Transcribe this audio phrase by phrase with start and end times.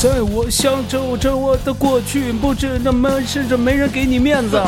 [0.00, 4.58] 在我想着着我的过去，不知那么甚至没人给你面子。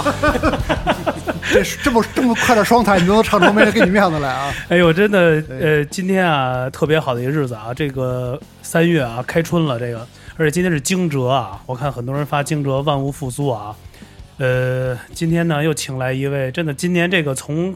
[1.50, 4.52] 这这么这么快的双台，你都能唱出没人给你面子来啊！
[4.68, 10.06] 哎呦，真的，呃，今天啊，特别好的一个日子啊，这个三月啊，开春了，这个，
[10.36, 13.74] 而且今天是惊蛰啊，我看很多人发惊蛰，万物复苏啊。
[14.36, 17.74] 呃，今天呢，又请来一位，真的，今年这个从。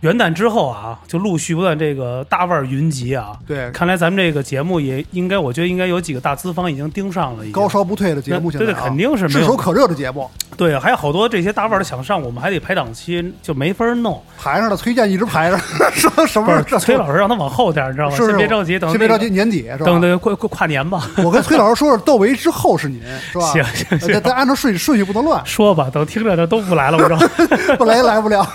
[0.00, 3.32] 元旦之后啊，就陆续不断这个大腕儿云集啊。
[3.46, 7.44] 对，看来咱们这个节目也应该，我觉得应该有几个大资方已经盯上了。
[7.52, 10.30] 高烧不退的节目，对对，肯定是炙手可热的节目。
[10.56, 14.20] 对，还有好多这些大腕的想上，我们还得排档期，就没法弄。
[14.38, 15.58] 排上了，崔健一直排着，
[15.92, 16.62] 说什么？
[16.62, 18.16] 崔老师让他往后点，你知道吗？
[18.16, 19.84] 先别着急，等先别着急，年底是吧？
[19.84, 21.06] 等等，快快跨年吧。
[21.18, 23.44] 我跟崔老师说说，窦唯之后是您，是吧？
[23.52, 25.44] 行 行行，咱按照顺顺序不能乱。
[25.44, 27.18] 说吧，等听着这都不来了，我说
[27.76, 28.46] 不来来不了。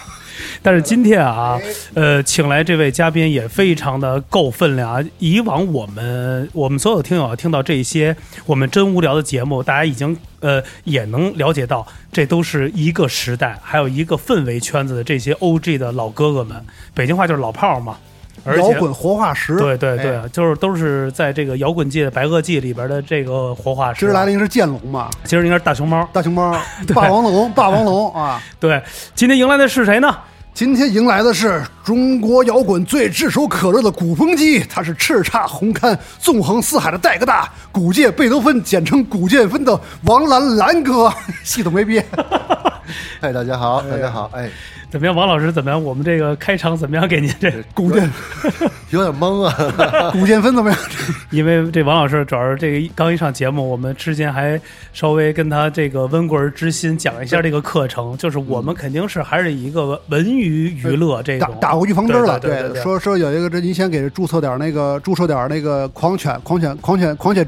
[0.62, 1.60] 但是今天啊，
[1.94, 5.04] 呃，请来这位嘉宾也非常的够分量啊。
[5.20, 17.98] 以往我们我们所有听友啊听到这些我们真无聊的节目，大家已经呃也能了解到，这都是一个时代，还有一个氛围圈子的这些 O G 的老哥哥们，北京话就是老炮嘛。
[18.58, 24.02] 摇滚活化石，对对对，就是都是在这个摇滚界的白垩纪里边的这个活化石。
[24.02, 25.10] 今儿来的应该是剑龙嘛？
[25.24, 26.56] 其实应该是大熊猫，大熊猫，
[26.94, 28.40] 霸王龙，霸王龙啊！
[28.60, 28.80] 对，
[29.16, 30.16] 今天迎来的是谁呢？
[30.56, 42.06] 今天迎来的是中国摇滚最炙手可热的鼓风机，它是叱咤红堪、纵横四海的戴哥大，古界贝多芬，简称古建芬的王兰兰哥，系统没变。
[43.20, 44.50] 嗨， 大家好，大家好，哎。
[44.92, 45.52] 怎么样，王老师？
[45.52, 45.84] 怎么样？
[45.84, 47.06] 我们这个开场怎么样？
[47.06, 48.10] 给您这古剑
[48.92, 50.80] 有点懵啊， 古建芬怎么样？
[51.32, 54.62] 因为这王老师主要是这个刚一上节目，我们之前还
[54.94, 62.40] 稍微跟他这个温故而知新讲一下这个课程，就是我们肯定是还是一个文娱娱乐这种打过预防针了。
[62.40, 67.46] 对，说说有一个这您先给注册点那个注册点那个狂犬狂犬狂犬狂犬。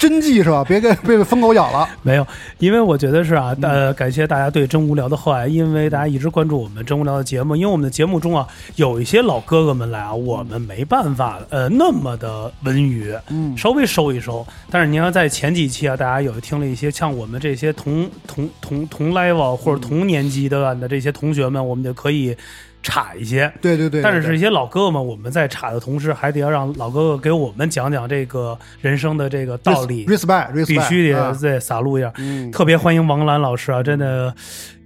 [0.00, 0.64] 真迹是吧？
[0.66, 1.86] 别给被疯狗咬了。
[2.00, 2.26] 没有，
[2.58, 7.54] 因为我觉得是啊，呃，感谢大家对真无聊的厚爱，因为大家一直关注我们真无聊的节目。
[7.54, 14.46] 因为我们的节目中啊，有一些老哥哥们来啊，我们没办法呃那么的文娱，嗯，稍微收一收。
[14.70, 22.34] 但是您要在前几期啊，大家有听了一些像我们这些同同同同 level 或者同年级的的这些同学们，我们就可以。
[22.82, 32.10] 差一些，对对对，但是是一些老哥哥们，我们在差的同时，还得要让老哥哥给我们讲讲这个人生的这个道理，respect，必须得再洒露一下。
[32.50, 34.34] 特别欢迎王兰老师啊，真的，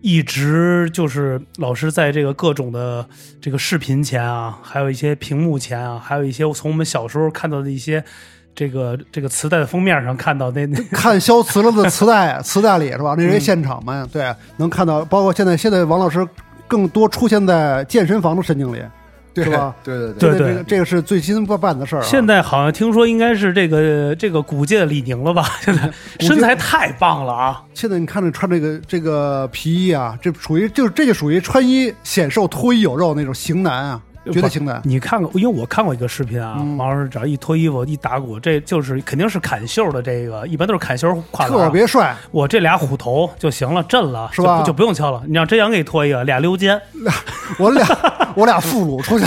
[0.01, 3.07] 一直就是老师在这个各种的
[3.41, 8.03] 这个视频前啊，还有一些屏幕前啊，还有一些从我们小时候看到的一些
[8.57, 13.15] 这个这个磁带的封面上看到那那看消磁了的磁带，磁带里是吧？
[13.17, 16.27] 那些现场嘛，对，能看到，包括现在现在王老师。
[16.67, 18.81] 更多出现在健身房的神经里，
[19.33, 19.75] 对吧？
[19.83, 22.03] 对对对对，这个这个是最新办的事儿。
[22.03, 25.45] 现在好像听说应该是这个这个古界的李宁了吧？
[25.61, 27.63] 现在身材太棒了啊！
[27.75, 34.01] 现在你看着穿这个这个皮衣啊，这属于就是这就属于穿衣显瘦脱衣有肉那种型男啊。
[34.33, 34.81] 绝对情感。
[34.85, 35.31] 你看过？
[35.35, 40.01] 因为我看过一个视频啊，王老师只要一脱衣服一打鼓，这就是肯定是砍袖的。
[40.03, 42.15] 这个一般都是砍袖胯，特别帅。
[42.31, 44.63] 我这俩虎头就行了，震了是吧？
[44.63, 45.23] 就不用敲了。
[45.27, 46.81] 你让真阳给你脱一个，俩溜肩，
[47.59, 47.87] 我俩
[48.35, 49.27] 我俩副乳出去，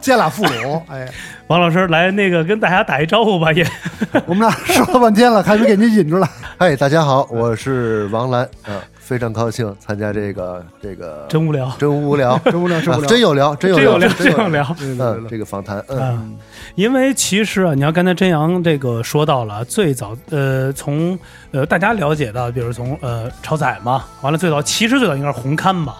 [0.00, 0.82] 见俩副乳。
[0.88, 1.08] 哎，
[1.46, 3.66] 王老师来那个跟大家打一招呼吧，也。
[4.26, 6.28] 我们俩说了半天了，还没给您引出来。
[6.58, 8.80] 哎，大家好，我是王兰，嗯。
[9.10, 14.76] 非常高兴参加这个这个真无聊，真无聊， 真无聊，真无聊，真有聊，真有聊，真有聊。
[14.80, 16.38] 嗯，这个访谈，嗯，
[16.76, 21.18] 因为其实啊，你要刚才真阳这个说到了最早，呃，从
[21.50, 25.96] 呃大家了解到，比如从呃超载嘛，完了最早其实最早应该是红勘吧。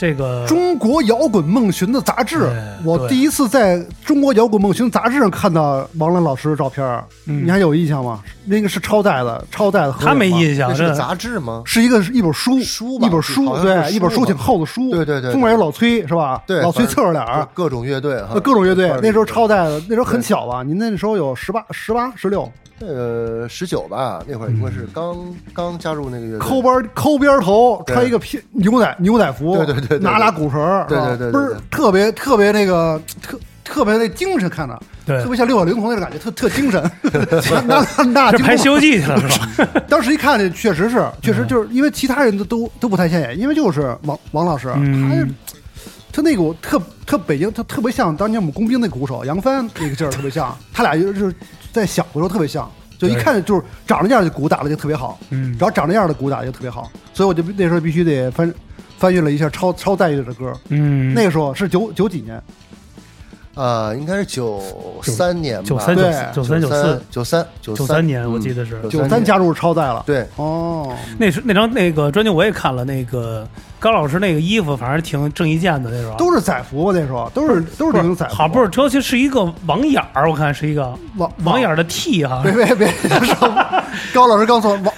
[0.00, 2.50] 这个中国摇滚梦寻的杂志，
[2.82, 8.22] 我第一次在中国摇滚梦寻杂志上看到王兰老师的照片，你还有印象吗？
[8.46, 9.94] 那个是超带的，超带的。
[10.00, 11.62] 他没印象，是杂志吗？
[11.66, 15.32] 是一个一本书，书一本书，对，一本书挺厚的书，对对对。
[15.32, 16.42] 封面有老崔是吧？
[16.46, 17.22] 对，老崔侧着脸，
[17.52, 18.98] 各种乐队，各种乐队。
[19.02, 20.62] 那时候超带的，那时候很小吧？
[20.62, 22.50] 您那时候有十八、十八、十六。
[22.80, 25.16] 呃，十九吧，那会儿应该是刚
[25.52, 35.22] 刚加入那个乐队，抠边抠边头，穿一个皮牛仔牛仔服，对对对，拿俩鼓壳，对对对，不是特别特别那个特特别那精神，看着对。
[35.22, 36.90] 特别像六小龄童那种感觉，特特精神。
[37.66, 39.80] 那那这拍《西游记》去了是吧？
[39.86, 45.08] 当时一看，这确实是，确实就是因为其他人都都都不太显眼，因为就是王王老师，嗯。
[45.08, 45.14] 他
[46.10, 50.56] 是他那股特特北京，他特别像当年我们工兵那鼓手杨帆那个劲儿，特别像。
[50.72, 51.34] 他俩就是
[51.72, 55.56] 在小的时候特别像，就一看就是长那样的鼓打的就特别好，嗯。
[55.56, 58.52] 只要长那样的鼓打的就特别好，所以我就那时候必须得翻
[58.98, 60.52] 翻阅了一下超超带乐的歌。
[60.68, 62.42] 嗯，那个时候是九九几年，
[63.54, 64.62] 呃，应该是九
[65.02, 66.12] 三年吧，九三对。
[66.34, 67.02] 九三九四。
[67.10, 68.80] 九三九九三年，我记得是。
[68.82, 70.02] 嗯九三加入超载了。
[70.06, 73.46] 对，哦，那是那张那个专辑我也看了，那个
[73.80, 76.14] 高老师那个衣服，反正挺郑伊健的那时候。
[76.16, 76.92] 都是载服吧？
[76.94, 78.34] 那时候都是都是这种载服。
[78.34, 82.88] 好，不是，尤其是一个网眼儿，我看是一个网网眼儿的 T 哈别，别别
[83.24, 83.50] 说，
[84.12, 84.94] 高老师刚说网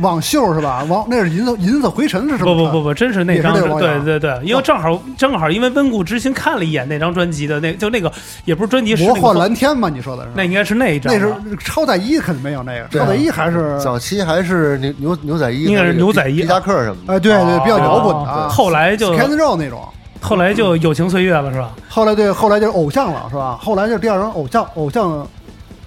[0.00, 0.82] 网袖是吧？
[0.88, 2.54] 网那是银色银色回尘是什么？
[2.54, 8.10] 不不不不，真是那张，对对对，因为正好正好因为温故知新看了一眼那张专辑的那就那个
[8.46, 9.90] 也不是专辑，是魔幻蓝天嘛？
[9.90, 10.30] 你说的是？
[10.34, 17.12] 那应该是那一张那吧，是超载衣肯定没有那个，超载衣还是早期还是牛牛牛仔衣，应该是牛仔衣皮夹克什么的。
[17.12, 19.82] 哎对对比较摇滚啊，后来就 Scan Row 那种。
[20.20, 21.72] 后来就友情岁月了是吧？
[21.88, 23.58] 后来对，后来就是偶像了是吧？
[23.60, 25.26] 后来就是第二张偶像偶像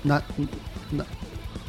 [0.02, 0.22] 男
[0.90, 1.06] 男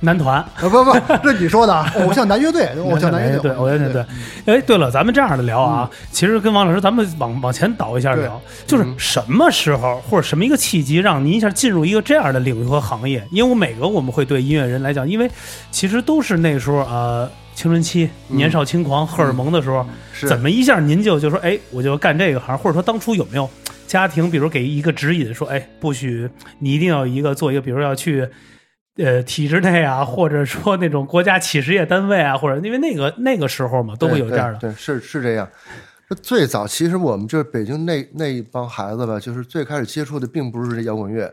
[0.00, 0.38] 男团。
[0.38, 0.92] 啊不不，
[1.22, 4.04] 这你说的啊，偶像男乐队， 偶像男乐，队，偶像乐队。
[4.46, 13.24] 哎，对了，咱们这样的聊啊，其实跟王老师咱们往往前倒一下聊，就是什么时候或者什么一个契机让您一下进入一个这样的领域和行业？
[13.30, 15.30] 因为我每个我们会对音乐人来讲，因为
[15.70, 23.50] 其实都是那时候呃青春期、年少轻狂、荷尔蒙的时候，是怎么一下您就就说哎，我就干这个行，或者说当初有没有
[23.88, 26.30] 家庭，比如给一个指引，说哎，不许
[26.60, 28.28] 你一定要一个做一个，比如要去。
[28.98, 34.58] 呃，体制内啊，或者说那种国家企事业单位啊， 或者因为那个那个时候嘛，都会有这样的。
[34.58, 35.46] 对，对是是这样。
[36.22, 41.30] 最早其实我们就是北京那那一帮孩子吧，就是最开始接触的并不是这摇滚乐，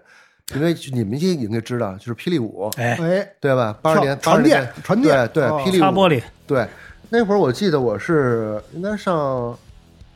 [0.56, 3.78] 因为你们也应该知道，就是霹雳舞，哎，哎，对吧？
[3.82, 6.68] 八十年传80年电传电对对，哦霹雳舞，擦玻璃，对。
[7.10, 9.56] 那会儿我记得我是应该上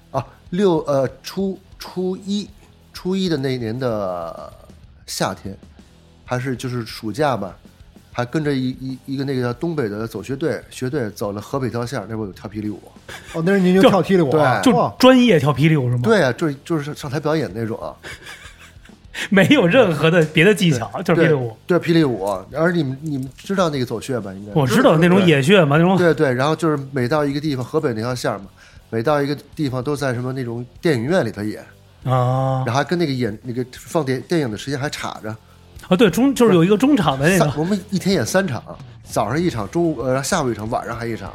[0.09, 2.49] 啊六呃初初一
[2.91, 4.51] 初一的那一年的
[5.05, 5.55] 夏天，
[6.25, 7.55] 还是就是暑假吧，
[8.11, 12.81] 还跟着一一一个那个叫东北的走学队学队走了河北条线，那会儿有跳霹雳舞。
[13.35, 17.93] 哦，那是您就就跳霹雳舞对，就专业跳霹雳舞是吗？，对啊，就就是上台表演那种啊，
[19.29, 21.57] 没有任何的别的技巧，就是霹雳舞。
[21.65, 22.23] 对，霹雳舞。
[22.53, 24.31] 而你们你们知道那个走穴吧？
[24.33, 28.47] 应该我知道那种野穴嘛，那种对对，然后就是每到一个地方，河北那条线嘛，
[28.89, 31.61] 每到一个地方都在什么那种电影院里头演，
[32.03, 35.35] 啊然后还跟那个演那个放电电影的时间还差着。
[35.87, 38.61] 啊，对中就是有一个中场的那个，我们一天演三场，
[39.03, 41.31] 早上一场，中午呃下午一场，晚上还一场。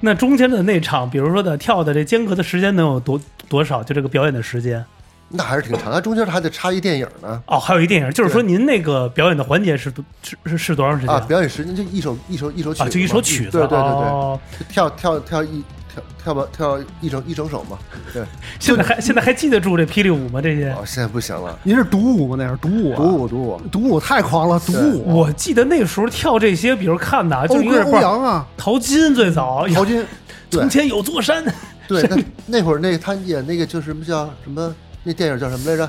[0.00, 3.82] 那中间的那场，比如说的跳的这间隔的时间能有多多少？
[3.82, 4.84] 就这个表演的时间
[5.28, 7.42] 那还是挺长，它中间还得插一电影呢。
[7.46, 17.78] 哦，还有一电影，就是说您那个表演的环节是多是是是多长时间啊，表演时间就一首一首一首曲子啊，就一首曲子，对对对对，哦跳跳跳一跳跳吧跳一整一整首嘛。
[18.12, 18.22] 对，
[18.60, 20.40] 现在还现在还记得住这霹雳舞吗？
[20.40, 20.70] 这些？
[20.72, 22.36] 哦，现在不行了，您是独舞吗？
[22.38, 23.60] 那是独舞啊，独舞独舞。
[23.72, 30.04] 独舞太狂了，独舞，我记得那时候跳这些，比如看的啊，就是一个不是阳啊，淘金最早，淘金，
[30.50, 31.44] 从前有座山，
[31.88, 32.16] 对，那
[32.58, 35.88] 那会儿那他演那个就是什么叫什么那电影叫什么来着？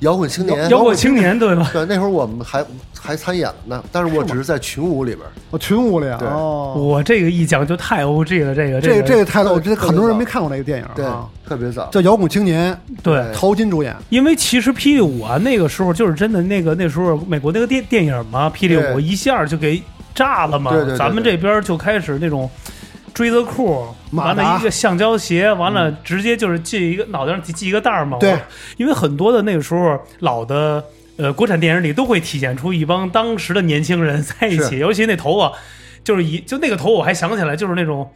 [0.00, 0.70] 摇滚青年。
[0.70, 1.68] 摇滚青年对吧？
[1.72, 2.64] 对，那会儿我们还
[2.98, 5.30] 还参演了呢，但是我只是在群舞里边儿。
[5.50, 11.90] 我群舞里啊，对哦，我这个一讲就太 O G 了，这个这个这个个太了，我觉得很多人没看过那个电影对啊，，特别早。
[11.90, 13.22] 叫《摇滚青年》，对。
[13.34, 19.82] 陶金主演，因为其实霹雳舞啊，那个时候就是真的那个那时候美国那个电电影嘛，霹雳舞一下就给
[20.14, 20.70] 炸了嘛。
[20.70, 22.48] 对对对对咱们这边就开始那种
[23.20, 28.16] 锥子裤，完了一个橡胶鞋，完了直接就是系一个脑袋上系一个带儿嘛。
[28.18, 28.34] 对，
[28.78, 30.82] 因为很多的那个时候老的
[31.18, 35.52] 呃国产电影里都会体现出一帮当时的年轻人在一起，尤其那头发，
[36.02, 38.10] 就是一就那个头我还想起来，就是那种。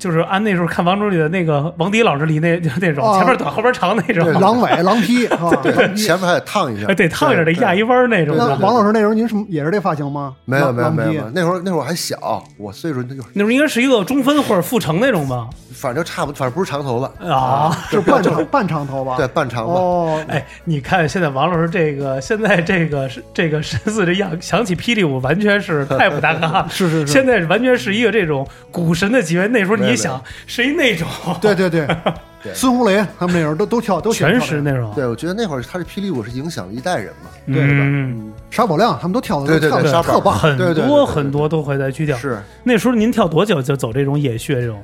[0.00, 5.50] 就是按那时候看《王中里的那个王迪老师里那 就那种哦前面短后边长那种，狼尾狼劈是吧？
[5.62, 8.34] 对，前面还得烫一下哎，，对，烫一下得压一弯儿那种。
[8.36, 10.34] 那王老师那时候您是也是这发型吗？
[10.46, 15.48] 没有没有没有，那会儿那会儿还小，我岁数那就那时候应该是一个中分或者复成那种吧？
[15.72, 19.72] 反正差不多，反正不是长头发，啊，是半长半长头发，对，半长发。
[19.72, 26.66] 哦，哎，你看现在王老师这个，现在这个是 这个身子这样，想起霹雳舞完全是太不搭嘎。
[26.68, 29.46] 是是是现在完全是一个这种股神的级别。
[29.46, 31.08] 那时候你没有一想，谁那种，
[31.40, 31.86] 对对对。
[32.42, 34.90] 对，孙红雷他们那时候都都跳都全是那种。
[34.94, 37.68] 对，我觉得那会儿他这霹雳舞是影响了一代人嘛，嗯对吧？
[37.70, 40.14] 嗯，沙宝亮他们都跳的对对对沙宝。
[40.14, 42.16] 特棒，很多很多都会在去跳。
[42.16, 42.42] 是。
[42.64, 44.82] 那时候您跳多久就走这种野穴这种？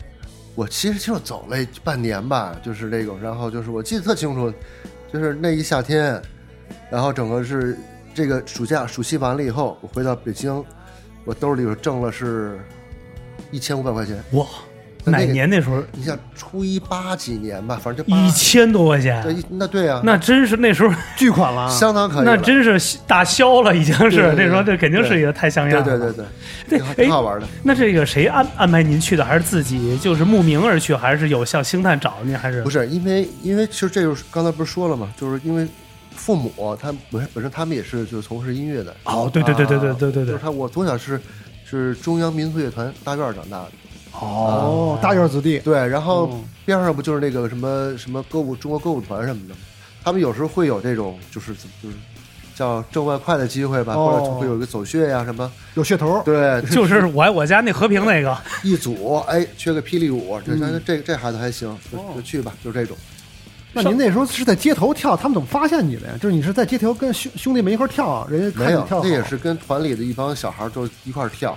[0.55, 4.53] 我其实就走了半年吧，就是这种，然后就是我记得特清楚，
[5.11, 6.21] 就是那一夏天，
[6.91, 7.75] 然后整个是
[8.15, 10.63] 这个暑假暑期完了以后，我回到北京，
[11.25, 12.59] 我兜里头挣了是
[13.51, 14.23] 一千五百块钱。
[14.33, 14.45] 哇，
[15.11, 22.25] 哪年那时候你像初一八几年吧，反正就一千多块钱对，那对啊，那真是那时候巨款了啊， 相当可以。
[22.25, 25.85] 那真是大销了，已经是那时候这肯定是一个太像样了。
[25.85, 26.25] 对对对
[26.69, 27.47] 对，对挺好玩的。
[27.63, 29.25] 那这个谁安安排您去的？
[29.25, 32.37] 还是自己就是慕名而去，还是有向星探找您？
[32.37, 35.67] 还是不是因为因为其实这就是刚才不是说了吗，就是因为
[36.15, 38.95] 父母他们本身本身他们也是就是从事音乐的。
[39.05, 41.21] 哦，对对对对对对对对就是，他我从小是
[41.65, 43.71] 是中央民族乐团大院长大的。
[44.21, 49.55] 哦，大院子弟，对，然后嗯边上不就是那个什么什么歌舞中国歌舞团什么的，
[50.03, 51.97] 他们有时候会有这种就是怎么就是
[52.55, 55.51] 叫挣外快的机会吧，哦或者会有一个走穴呀、什么。
[55.75, 62.97] 有噱头，对， 就是我爱我家那和平那个，一组哎缺个霹雳舞，这嗯这这这孩子还行，就哦就去吧，就这种。
[63.75, 66.15] 那您那时候是在街头跳，他们怎么发现你的呀？
[66.19, 71.55] 就是你是在街头跟兄兄弟们一块儿跳，人家看没有，你跳好，那也是跟团里的一帮小孩儿就一块儿跳。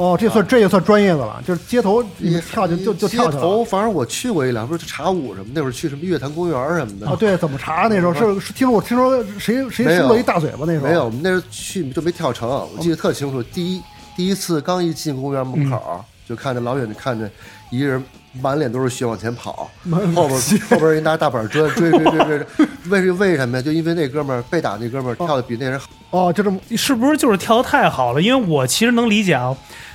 [0.00, 3.42] 哦，这算这也算专业的了，就是街头你们跳就就就街跳去了。
[3.42, 7.06] 头，反正我去过一两，不是茶舞什么，那会儿去什么乐坛公园什么的。
[7.06, 13.42] 啊，对，怎么查那时候 是是听说我听说谁谁输了一大嘴巴那时候没有，我们那时候去就没跳成，我记得特清楚。
[13.42, 13.82] 第一
[14.16, 17.28] 第一次刚一进公园门口儿，就看着老远就看着
[17.70, 18.02] 一个人
[18.40, 19.70] 满脸都是血往前跑，
[20.14, 20.40] 后边
[20.70, 23.62] 后边人拿大板砖追追追追追， 为为什么呀？
[23.62, 25.86] 就因为那哥们儿被打那哥们儿跳的比那人好。
[26.10, 28.22] 哦，就这么是不是就是跳的太好了？
[28.22, 29.54] 因为我其实能理解啊。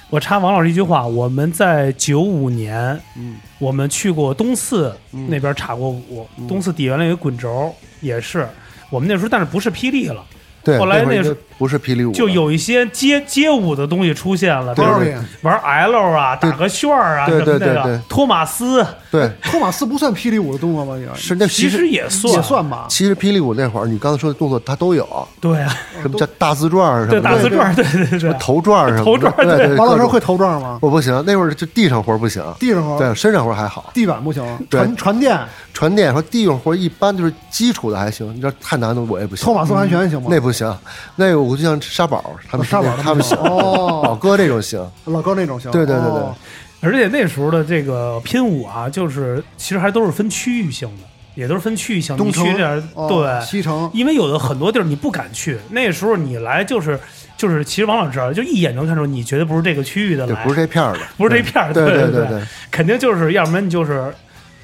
[0.10, 8.48] 我插王老师一句话，我们在九五年，嗯，我们去过东四那边插过舞，东四底原来有个滚轴，也是。
[8.92, 10.24] 我们那时候，但是不是霹雳了，
[10.64, 11.22] 对，后来那
[11.58, 15.18] 不是霹雳舞，就有一些街街舞的东西出现了，比如对对。
[15.42, 18.86] 玩 L 啊，打个旋儿啊对什么对对对那个，托马斯。
[19.12, 20.98] 对，托马斯不算霹雳舞的动作吗？
[20.98, 21.08] 也？
[21.16, 22.34] 是那其实也算。
[22.34, 22.86] 也算吧。
[22.90, 28.06] 其实霹雳舞那会儿，你刚才说的动作它都有，对啊，什么叫大字转儿什对么的，打字转儿，对对。
[28.06, 29.78] 对什么，头转儿什么的，头转儿对对对。
[29.78, 30.80] 王老师会头转吗？
[30.82, 33.92] 我不行，那会儿就地上活不行，地上活，对，身上活还好。
[33.94, 35.40] 地板不行，传传电，
[35.74, 39.46] 传电说地上活一般就是基础的还行，你知道太难的我也不行。
[39.46, 39.56] 托。
[39.56, 40.28] 马斯完全行吗？
[40.30, 40.78] 那不行，
[41.16, 44.02] 那个我就像沙宝他们哦沙宝他们行，哦。
[44.04, 45.72] 宝哥这种行，老哥那种行。
[45.72, 46.20] 对对对对。
[46.20, 46.36] 哦。
[46.82, 52.16] 而且那时候的这个拼舞啊，就是其实还都是分区域性的，也都是分区域性。
[52.16, 57.00] 东城你去这儿，哦对，西城，因为有的很多地儿你不敢去，那时候你来就是
[57.38, 64.14] 就是，其实王老师啊就一眼能看出你绝对不是这个区域的对，来，不是这片儿的，不是这片儿，对对对对，肯定就是，要不然你就是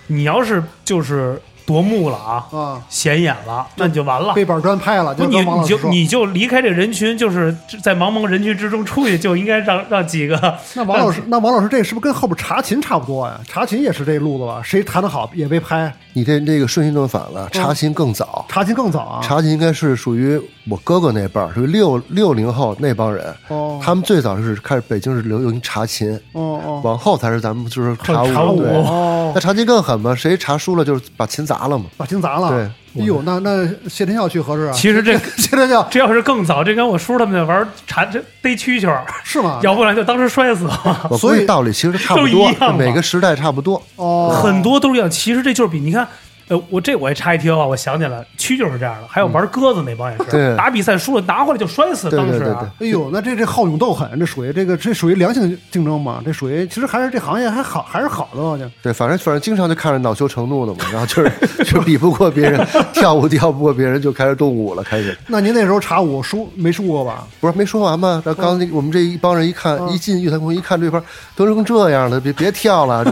[0.05, 1.41] 你要是就是
[1.71, 4.33] 夺目了啊，啊，显眼了，那你就完了。
[4.33, 5.79] 被板砖拍了，不，就你你就。
[5.89, 10.35] 你就离开这人群，就是在茫茫人群之中出去，就应该让让几个
[10.75, 13.39] 那王老师，那王老师这是不是跟后边查琴差不多呀？
[13.47, 14.61] 查琴也是这路子吧？
[14.63, 19.21] 谁弹得好也被拍，你这这个顺序弄反了，查琴更早，查琴更早啊。
[19.23, 31.85] 查琴应该是属于我哥哥那辈儿，属于六六零后那帮人，哦他们最早是开始北京是流行查琴，哦哦往后才是咱们就是查查舞对哦那，查琴更狠嘛，谁查输了就是把琴砸了嘛。
[31.97, 32.49] 把琴砸了。
[32.49, 34.73] 对哎呦，那那谢天笑去合适啊？
[34.73, 39.59] 其实这 谢天笑这要是更早，这跟我叔他们在玩缠这逮蛐蛐儿， 是吗？
[39.63, 41.07] 要不然就当时摔死了。
[41.09, 43.81] 我所以计道理其实差不都多一样，嘛每个时代差不多。
[43.95, 45.09] 哦，很多都是一样。
[45.09, 46.05] 其实这就是比你看，
[46.51, 56.21] 呃，我这我也插一听啊，我想起来，区就是这样的，还有玩鸽子那帮也是，对打比赛输了拿回来就摔死，对当时对对啊对哎呦，那这这好勇斗狠，这属于这个这属于良性竞争嘛？
[56.25, 58.57] 这属于其实还是这行业还好还是好的吧？
[58.57, 61.31] 就对，反正反正经常就看着恼羞成怒的嘛，然后就是
[61.63, 67.25] 就比不过别人， 跳舞跳不过别人就开始动武了，开始那您那时候查舞输没输过吧？
[67.39, 68.21] 不是没说完吗？
[68.25, 71.01] 然后刚才我们这一帮人一看，嗯一进玉坛宫一看这边
[71.33, 73.05] 都成这样了，别别跳了，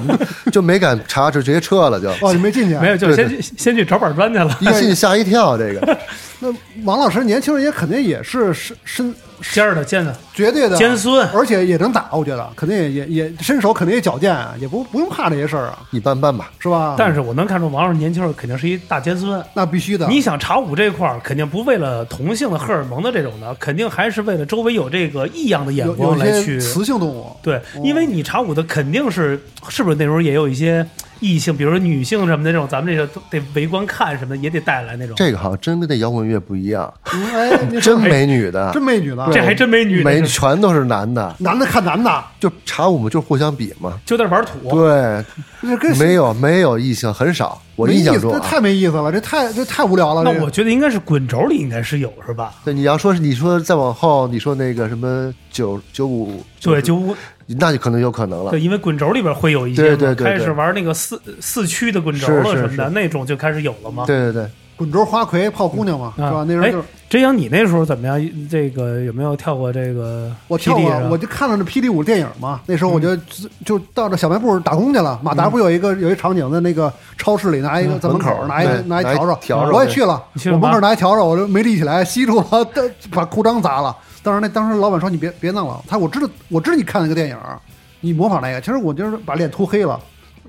[0.51, 2.81] 就没敢查，就直接撤了，就哦，你没进去啊？
[2.81, 4.57] 没有，就对先去先去找板砖去了。
[4.59, 5.97] 一进吓一跳，这个
[6.39, 9.15] 那王老师年轻人也肯定也是身身
[9.53, 16.49] 尖儿的尖的，绝对的尖孙而且也能打，我觉得肯定也也也身手肯定也矫健啊，也不不用怕这些事儿啊，一般般吧。
[16.59, 16.95] 是吧？
[16.97, 19.41] 但是我能看出王老师年轻时候肯定是一大尖孙。
[19.53, 20.07] 那必须的。
[20.07, 26.59] 你想查舞这块儿，肯定不为了同性的荷尔蒙的这种的，肯定还是为了周围有这个异样的眼光来去。
[26.59, 30.85] 雌性动物，对，因为你查舞的肯定是，是不是那时候也有一些
[31.19, 35.15] 异性，比如说女性什么的这种，咱们这个都得围观看什么的，也得带来那种。
[35.15, 36.93] 这个好像真跟那摇滚乐不一样，
[37.71, 43.99] 真说没女的，真没女的，这还真没女的，没全都是男的，男的看男的，就查我们，就互相比嘛。
[44.05, 44.69] 就在那玩土。
[44.69, 45.23] 对，
[45.79, 48.39] 这没有没有异性很少，我印象中啊。
[48.39, 50.23] 这太没意思了，这太这太无聊了。
[50.23, 52.53] 那我觉得应该是滚轴里应该是有是吧？
[52.63, 57.15] 对，你要说是你说再往后，你说那个什么九九五，对，就无
[57.57, 58.51] 那就可能有可能了。
[58.51, 58.59] 对，。
[58.59, 60.37] 因为滚轴里边会有一些对对对对。
[60.37, 64.05] 开始玩那个四四驱的滚轴了什么的是那种就开始有了嘛。
[64.05, 66.45] 对对对，滚轴花魁泡姑娘嘛，是吧？
[66.47, 68.29] 那时候就是真阳，你那时候怎么样？
[68.49, 72.61] 这个有没有跳过这个我跳过我就看了那霹雳舞电影嘛。
[72.67, 75.19] 那时候我嗯就就到这小卖部打工去了。
[75.23, 80.23] 马达不有一个有一场景在那个超市里拿一个在门口拿一个拿一笤帚，笤帚我也去了。
[80.51, 82.45] 我门口拿一笤帚，我就没立起来，吸住了，
[83.09, 83.95] 把裤裆砸了。
[84.21, 87.37] 当时那当时老板说你别别弄了，他说我知道我知道你看那个电影，
[88.01, 88.59] 你模仿那个。
[88.61, 89.99] 其实我就是把脸涂黑了。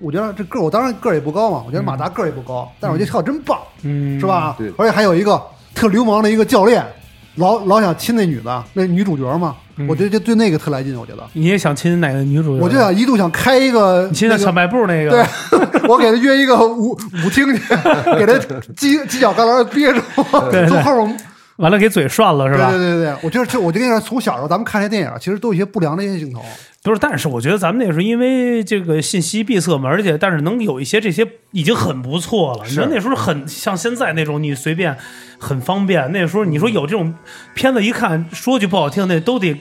[0.00, 3.58] 我觉得这个儿我当然个儿也不高嘛，我觉得马达个儿也不高，但是我觉得跳得真棒。
[3.82, 4.24] 嗯，是？
[4.24, 4.72] 吧对？
[4.78, 5.38] 而且还有一个
[5.74, 6.82] 特流氓的一个教练，
[7.34, 12.64] 老老想亲那女的，那女主角嘛，嗯我觉得就对那个特来劲，我觉得，你也想亲哪个女主角？
[12.64, 17.58] 我就想一度想开一个，你亲那小卖部那个，对， 我给他约一个舞舞厅去，
[18.16, 20.00] 给他犄犄角旮旯憋住，
[20.50, 21.20] 对从后面。
[21.60, 22.70] 完了给嘴涮了是吧？
[22.70, 26.42] 对对对对，我就是就，我就跟你说，从小时候咱们看这电影，其实都有一些不良的一些镜头。
[26.82, 32.64] 不是，但是我觉得咱们那时候因为这个信息闭塞嘛，而且但是能有一些这些已经很不错了。
[32.66, 34.96] 你说那时候很像现在那种，你随便
[35.38, 36.10] 很方便。
[36.10, 37.14] 那时候你说有这种
[37.54, 39.54] 片子，一看说句不好听，那都得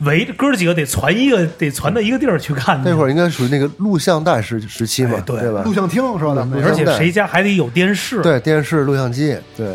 [0.00, 2.80] 围着哥几个得攒一个，得攒到一个地儿去看。
[2.84, 5.72] 那会儿应该属于那个录像带时时期嘛，哎对吧录？
[5.72, 6.34] 像厅是吧？
[6.34, 6.84] 咱们而且。
[6.98, 8.20] 谁家还得有电视？
[8.20, 9.74] 对，电视、录像机，对，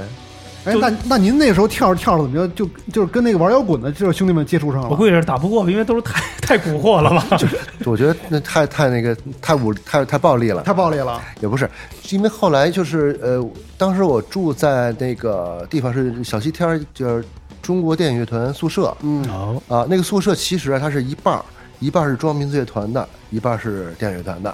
[0.65, 2.47] 哎，那那您那时候跳着跳着怎么着？
[2.55, 4.89] 就就是跟那个玩摇滚的这兄弟们接触上了。
[4.89, 6.21] 我估计是打不过，因为都是太
[6.57, 7.37] 太蛊惑了吧？
[7.37, 11.21] 就是我觉得那太太那个太武太太暴力了，太暴力了。
[11.41, 11.69] 也不是，
[12.11, 13.45] 因为后来就是呃，
[13.77, 17.25] 当时我住在那个地方是小西天，就是
[17.61, 19.85] 中国电影乐团宿舍嗯，哦，啊。
[19.89, 21.43] 那个宿舍其实啊，它是一半儿，
[21.79, 24.53] 一半儿是中央民族乐团的，一半儿是电影乐团的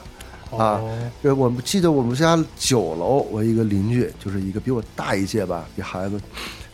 [0.58, 0.80] 啊。
[0.80, 1.12] 哦。
[1.24, 6.20] 呃，我们记得我们家九楼，我一个邻居，就是一个比我大一届吧，一孩子，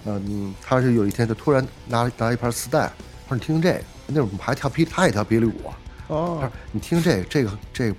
[0.05, 2.91] 嗯，他是有一天就突然拿拿一盘磁带，
[3.27, 5.53] 他说你听听这个，那会儿我们还跳霹，他也跳霹雳舞
[6.07, 7.95] 哦，他哦说，你听这个，这个这个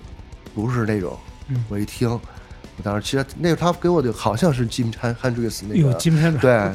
[0.54, 1.16] 不是那种，
[1.48, 1.64] 嗯。
[1.68, 2.20] 我一听，我
[2.82, 5.94] 当时其实那个他给我的好像是 Jim Han Hendrix 那哟，个，
[6.40, 6.74] 对，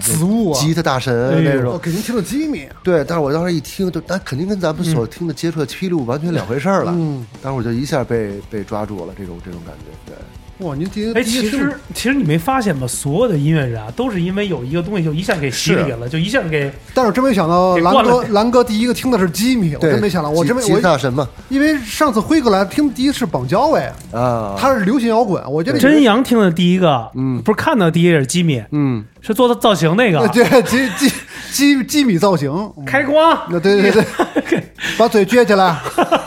[0.54, 2.68] 吉他大哎神那呦种，我给您听了机密。
[2.84, 6.92] 对，但是我当时一听，就那肯定跟咱们所听的接触的霹雳舞完全两回事儿了。
[6.96, 10.16] 嗯，当时我就一下被被抓住了，这种这种感觉，对，
[10.62, 12.88] 哇，您第一哎，其实其实你没发现吗？
[12.88, 31.14] 所有的音乐人啊，都是因为有一个东西就一下给洗礼了，就一下给但是我真没想到给灌了蓝哥，蓝哥第一个听的是吉米，我，真没想到，我真没我大神嘛，因为上次辉哥来听第一是绑交哎，啊，他是流行摇滚，我觉得真阳听的第一个，嗯不是看到第一个是吉米，嗯，是做的造型那个呃 对吉吉
[31.52, 34.04] 吉吉米造型，嗯开光，对对对，
[34.98, 35.76] 把嘴撅起来，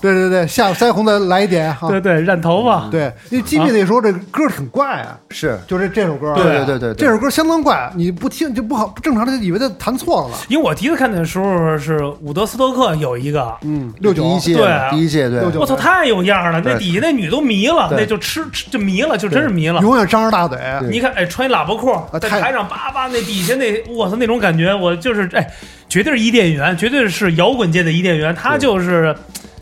[0.00, 10.28] 对 对对，下腮红再来一点哈，对对，染头发，对，因为吉米那时候这个歌挺怪啊，是，就这这首歌，对对对对，这首歌相当怪，你不听就不好，正常的以为他弹错了。
[10.30, 15.40] 了，因为我第一次看的时候是伍德斯托克有一个，嗯，六九一届对第一届对。
[15.58, 19.80] 我操，太有样了，那底下那女都迷了，那就吃吃就迷了，就真是迷了。
[19.80, 20.58] 永远张着大嘴，
[20.90, 25.50] 你看，哎，穿一喇叭裤，在台上叭叭，那底下那，我操，那种感觉，我就是，哎，
[25.88, 29.14] 绝对是伊甸园，绝对是摇滚界的伊甸园，他就是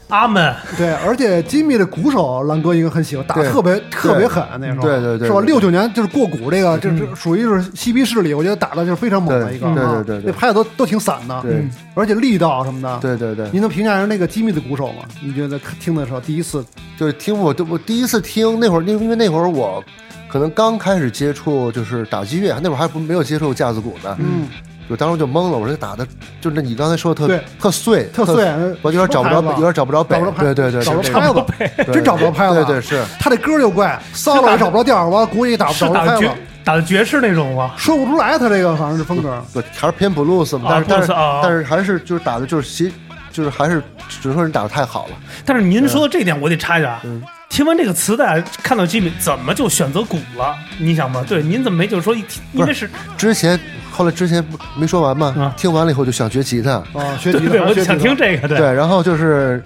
[0.08, 0.54] 阿门。
[0.76, 4.82] 对，而且吉米的鼓手蓝哥应该很喜欢，打对特别特别狠，那时候。
[4.82, 5.40] 对对对是吧？
[5.40, 10.02] 对六九年就是过鼓这个，就是属于是嬉皮士里，我觉得打的就是非常猛的一个，对啊。
[10.04, 10.32] 对对对对。
[10.32, 11.52] 那拍的都都挺散的，对。
[11.52, 11.70] 嗯。
[11.94, 15.02] 而且力道什么的，对对对，您能评价一下那个吉米的鼓手吗？
[15.20, 16.64] 你觉得听的时候第一次，
[16.96, 19.82] 就是听我我第一次听那会儿，因为因为那会儿我
[20.28, 24.46] 可能刚开始接触就是打击乐，那会儿还不没有接触架子鼓呢，嗯，
[24.88, 26.06] 我当时就懵了，我说打的
[26.40, 28.50] 就那你刚才说的特特碎特碎，
[28.82, 36.32] 我有点找不着，有点找不着北对对对，找不着拍子，真找不着拍子，对对是，他这歌就怪，骚了也找不着调儿，完了鼓也打不着拍子打的爵，
[36.64, 37.72] 打的爵士那种吗？
[37.76, 42.92] 说不出来他这个反正是风格，对还是偏 blues 嘛，啊但是但是但是还是就是打的就是其
[43.38, 45.12] 就是还是只能说人打的太好了，
[45.44, 46.98] 但是您说的这点，我得插一下。
[47.04, 50.54] 嗯听完这个磁带，看到吉米，怎么就选择鼓了？
[50.78, 53.58] 你想吗，对，您怎么没就说一听，因为是之前
[53.90, 55.54] 后来之前不没说完吗啊？
[55.56, 59.64] 听完了以后就想学吉他，啊，学对吉对，他，我想听这个，对对，然后就是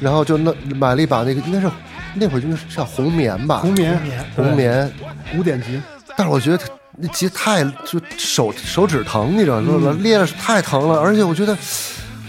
[0.00, 1.70] 然后就那买了一把那个应该是
[2.14, 3.96] 那会儿应该是叫红棉吧，红棉
[4.34, 4.92] 红棉，
[5.30, 5.80] 古典吉，
[6.16, 6.58] 但是我觉得
[6.96, 9.96] 那吉他太就手手指疼，你知道吗？
[10.00, 11.56] 练了太疼了，而且我觉得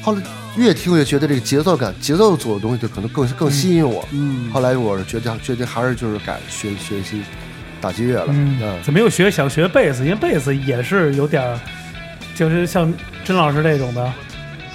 [0.04, 0.22] 后来
[0.58, 4.06] 越听越觉得这个节奏感、节奏组的东西就可能更更吸引我。
[4.12, 7.22] 嗯，后来我是决定决定还是就是改学学习
[7.80, 8.28] 打击乐了。
[8.30, 10.04] 嗯，怎么又学想学贝斯？
[10.04, 11.60] 因为贝斯也是有点儿，
[12.36, 12.92] 就是像
[13.24, 14.12] 甄老师这种的，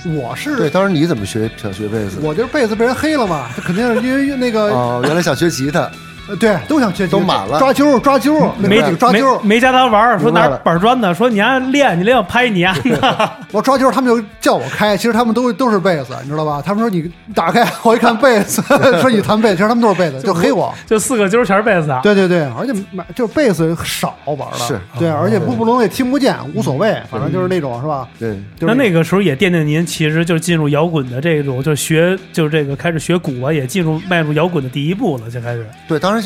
[0.05, 2.21] 我是对，当时你怎么学想学贝斯？
[2.23, 5.91] 我就是贝斯被人黑了嘛，这肯定是因为那个哦，原来想学吉他，
[6.29, 12.77] 呃对，都想学都满了抓阄抓阄，没抓阄，没加他玩儿，说拿板砖的，说你还练，你练我拍你啊！
[13.51, 16.63] 我抓阄，他们就叫我开，其实他们都都是贝斯，你知道吧？
[16.65, 18.63] 他们说你打开， 我一看贝斯，
[19.01, 20.73] 说你弹贝斯，其实他们都是贝斯，就黑我。
[20.87, 22.01] 就四个揪全是贝斯啊。
[22.03, 28.09] 对对对，而且买就是贝斯少玩了，是对，而且不不聋也听不见，无所谓，反正就是那种是吧？
[28.19, 35.67] 对，那那个时候也奠定您其实就进入摇滚的这种，就学就是这个开始学鼓啊，也进入迈入摇滚的第一步了，就开始。
[35.89, 36.25] 对，当然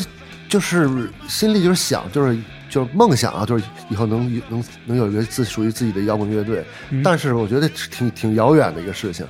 [0.49, 2.37] 就是心里就是想，就是
[2.69, 6.63] 就是梦想啊，就是以后能能能有一个自属于自己的摇滚乐队。
[6.89, 9.25] 嗯但是我觉得挺挺遥远的一个事情，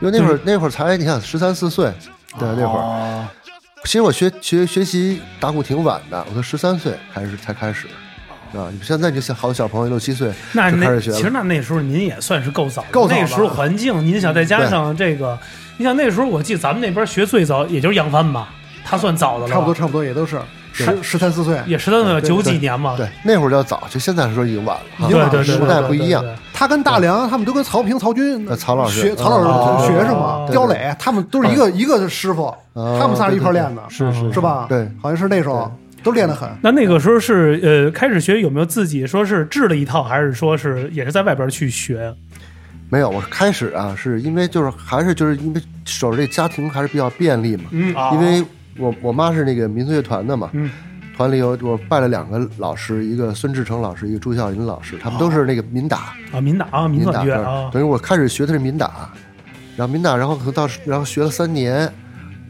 [0.00, 1.92] 因为那会儿那会儿才你看十三四岁，
[2.38, 2.82] 对那会儿。
[2.82, 3.26] 哦
[3.84, 7.86] 其实我学学学习打鼓挺晚的，我都十三岁开始才开始，
[8.52, 11.16] 啊，现在就像好多小朋友六七岁那开始学了。
[11.16, 15.38] 其实那那时候您也算是够早，够早那时候环境，您想再加上这个，
[15.76, 18.52] 你想那时候我记得咱们那边学最早也就是杨帆吧，
[18.86, 20.38] 他算早的了，差不多差不多也都是。
[20.78, 25.06] 十十三四岁，也十三岁对九几年嘛，对，那会儿叫早，就现在说已经晚了。
[25.06, 25.08] 啊。
[25.08, 26.20] 对对对，时代不一样。
[26.22, 26.28] 对。
[26.28, 29.00] 对对他跟大梁他们都跟曹平、曹军、呃曹老师。
[29.00, 34.38] 学曹老哦师学生嘛，刁磊他们都是一个一个师傅，哦他们仨是一块儿练的，是是是。
[34.38, 34.66] 吧？
[34.68, 36.46] 对，好像是那时候都练得很。
[36.60, 42.14] 那那个时候是呃开始学有没有自己说是制了一套，还是说是也是在外边去学？
[42.90, 47.94] 没有，我开始啊，是因为就是还是就是因为守着这家庭还是比较便利嘛，嗯。
[48.12, 48.44] 因为
[48.78, 50.70] 我我妈是那个民族乐团的嘛，嗯。
[51.16, 59.10] 团里有我拜了两个老师，一个孙志成老师，一个朱孝林老师，他们都是那个民打，啊民打啊民打乐啊，等于我开始学的是民打，
[59.78, 61.90] 然后民打，然后可能到然后学了三年，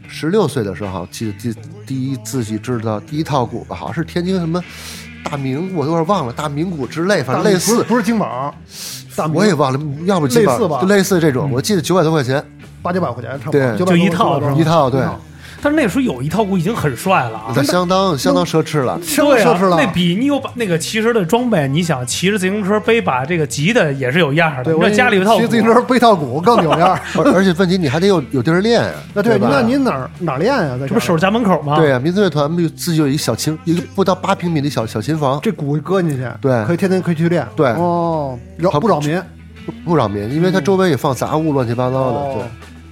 [0.09, 4.61] 十六岁的时候，记得第第一自己知道第一套鼓吧，好像是天津什么
[5.23, 8.53] 大明，我有点忘了大明鼓之类，反正类似不是，金宝，
[9.15, 12.43] 大我也忘了，要不类似吧就类似这种，我记得九百多块钱
[12.81, 15.05] 八九百块钱，差不多对900就一套一套，对，
[15.67, 17.51] 但是那个时候有一套鼓已经很帅了啊。
[17.53, 18.97] 那相当相当奢侈了。
[19.03, 19.75] 奢侈了。
[19.75, 24.71] 那比你有把那个骑士的装备，你想骑着自行车背把这个吉的也是有样儿的。
[24.71, 27.01] 对，我家里有一套骑自行车背套鼓更有样儿。
[27.19, 28.93] 而而且问题你还得有有地儿练啊。
[29.13, 30.77] 那对，吧那您哪儿哪儿练呀？
[30.79, 31.75] 这这不守着家门口吗？
[31.75, 37.45] 对啊，民族乐团就自己有一个小琴，一个不到八平米的小小琴房，这鼓搁进去，对可以天天可以去练。
[37.57, 38.39] 对哦，
[38.79, 39.21] 不扰民。
[39.65, 42.47] 不不扰民，因为它周围也放杂物，乱七八糟的。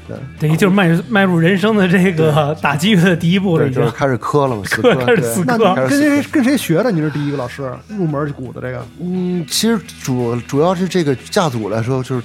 [0.09, 3.91] 哦等于就是迈入迈入人生的这个打击乐的第一步了，已经就是。
[3.95, 6.91] 开始磕了嘛，死磕 开始死那磕你跟谁跟谁学的？
[6.91, 8.85] 你是第一个老师入门鼓的这个？
[9.01, 12.23] 嗯，其实主主要是这个架组来说，就是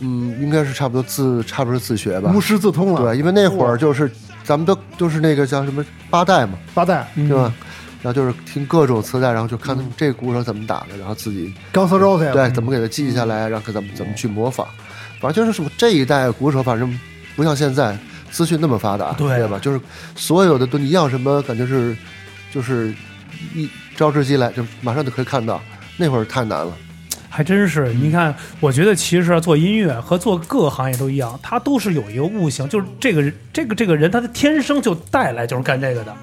[0.00, 2.40] 嗯，应该是差不多自差不多自学吧无。
[2.40, 3.00] 师自通了。
[3.00, 4.10] 对，因为那会儿就是
[4.44, 7.52] 咱们都都是那个叫什么八代嘛，八代对吧？
[8.02, 14.66] 然后就是听各种磁带，然后就看他们这鼓手怎么打的，然后自己钢丝 Rose 对怎么给它记下来，然后怎么怎么去模仿。
[15.20, 16.98] 反正就是说这一代鼓手，反正
[17.36, 17.96] 不像现在
[18.30, 19.58] 资讯那么发达，对对吧？
[19.58, 19.80] 就是
[20.16, 21.96] 所有的都你要什么，感觉是
[22.52, 22.94] 就是
[23.54, 25.60] 一招之即来，就马上就可以看到。
[25.96, 26.72] 那会儿太难了，
[27.28, 36.16] 还真是，你看，我觉得其实啊，做音乐和做各个行业都一样，他都是有一个悟性，就是这个人，这个这个人，他的天生就带来就是干这个的。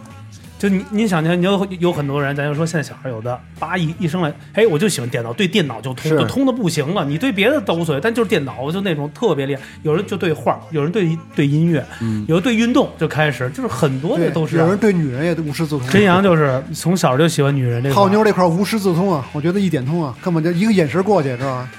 [0.58, 7.06] 就你，你想想，你有有很多人，咱就说现在小孩有的，叭一一生来，哎，我就喜欢电脑，对电脑就通，就通的不行了。
[7.06, 9.62] 你对别的都无所谓，但就是电脑就那种特别厉害。
[9.84, 11.86] 有人就对画，有人对对音乐，
[12.28, 14.78] 有人对运动就开始，就是很多的，都是、啊有人。
[14.78, 15.88] 对女人也无师自通。
[15.90, 21.70] 真阳就是从小就喜欢女人这个泡妞这块儿无师自通啊，我觉得一点通啊，根本就一个眼神过去是吧？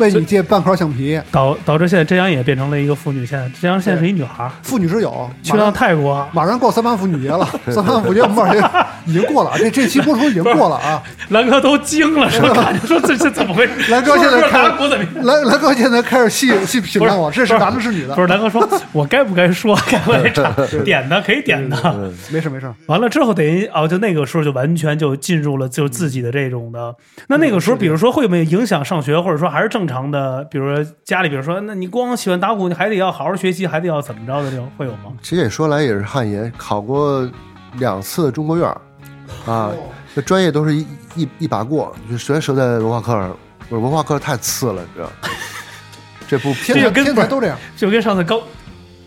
[0.00, 6.26] 为你借半块橡皮，导导致现在真阳也变成了一个妇女，现在真阳现在是一女孩，妇女之友，去趟泰国。
[6.32, 11.02] 马上过三八妇女节了， 三八妇女节我们这儿 已经过了，这这期播出已经过了啊。
[11.28, 12.52] 兰哥都惊了， 说
[12.86, 13.92] 说这这怎么回事？
[13.92, 15.04] 兰哥现在开打鼓怎么？
[15.22, 18.20] 来来哥现在开始细细品不是判我，这是男的是女的不？
[18.20, 19.78] 是兰哥说，我该不该说？
[19.86, 20.52] 该不该唱？
[20.84, 22.10] 点的可以点的。
[22.32, 26.94] 没事没事，完了之后，等于哦，就那个时候就完全就进入了就自己的这种的。
[27.28, 30.42] 那那个时候，比如说会不会影响上学，或者说还是正常的？
[30.44, 34.50] 比如说家里，比如说，那你光喜欢打鼓，你还得要好好学习，还得要怎么着的？
[34.50, 35.12] 这种会有吗？
[35.20, 37.28] 其实也说来也是汗颜，考过
[37.74, 38.80] 两次中国院儿，
[39.52, 39.70] 啊，
[40.14, 43.36] 这专业都是一一一把过，就全折在文化课上。
[43.68, 45.10] 我文化课太次了，你知道？
[46.26, 48.40] 这不天才这个跟都这样，就跟上次高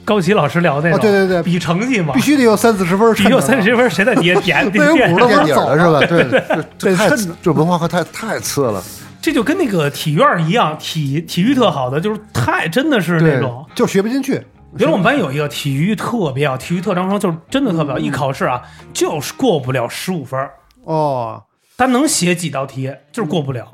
[0.06, 6.00] 高奇老师聊那种，啊对对对比成绩嘛必，须得有三四十分，比有三十分，谁在底下点点鼓的垫底儿了是吧？
[6.06, 8.84] 对 对对， 这太得趁着这文化课太太次了。
[9.24, 13.66] 这就跟那个体院一样，体体育特好的，就是太真的是那种。
[13.74, 14.34] 就学不进去。
[14.78, 20.52] 原来我们班有一个体育特别好，体育特长生，就是真的特别好，一考试啊就是过不了十五分儿，
[20.84, 21.42] 哦，
[21.78, 23.66] 他能写几道题，就是过不了。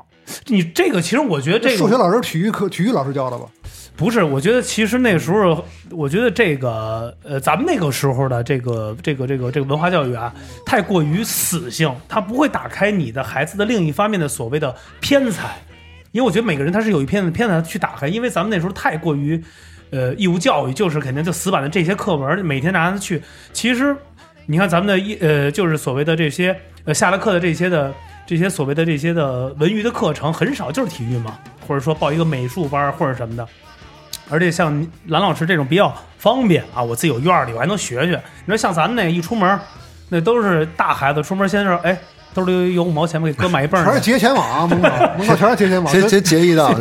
[0.46, 3.46] 你这个其实我觉得这个数学老师体育课体育老师教的吧？
[4.00, 10.34] 不是，我觉得其实那时候，我觉得这个呃，咱们那个时候的这个这个这个这个文化教育啊，
[10.64, 15.54] 太过于死性，它不会打开你的孩子的另一方面的所谓的偏才，
[16.12, 19.38] 因为我觉得每个人他是有一片的偏才去打开，因为咱们那时候太过于
[19.90, 23.94] 呃义务教育，就是肯定就死板的这些课文，每天拿他去，其实
[24.46, 27.92] 你看咱们的一呃，就是所谓的这些呃下了课的这些的
[28.26, 33.46] 这些所谓的这些的文娱的课程很少，就是体育嘛，或者说报一个美术班或者什么的。
[34.30, 38.22] 而且像兰老师这种比较方便啊，我自己有院儿里，我还能学学。
[38.44, 39.58] 你说像咱们那一出门，
[40.08, 41.98] 那都是大孩子，出门先说，哎，
[42.32, 43.26] 兜里有有五毛钱吗？
[43.26, 44.88] 给哥买一泵全是节钱网，门口
[45.18, 45.92] 门口全是节钱网。
[45.92, 46.72] 节节节一道，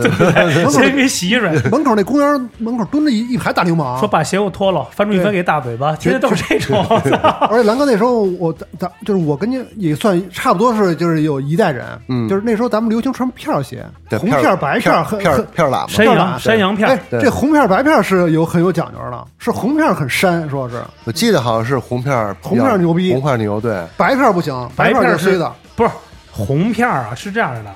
[0.70, 1.50] 先给洗衣水。
[1.72, 6.86] 门口那公园门口蹲着一一排大流氓，说把鞋给我脱了，翻出一翻给大嘴巴，天天都是这种。
[7.50, 12.28] 而且蓝哥那时候我咱咱就是我跟您也算差不多是就是有一代人，嗯。
[12.30, 20.76] 就是那时候咱们流行穿片儿鞋，对红片儿白片儿片儿片儿喇嘛，山羊片儿喇山羊片这红片儿白片儿是有很有讲究的，是红片儿很膻，说是。
[21.06, 23.12] 我记得好像是红片儿，红片儿牛逼。
[23.12, 25.90] 红片儿牛，对，白片儿不行，白片儿是的，不是
[26.30, 27.74] 红片儿啊，是这样的。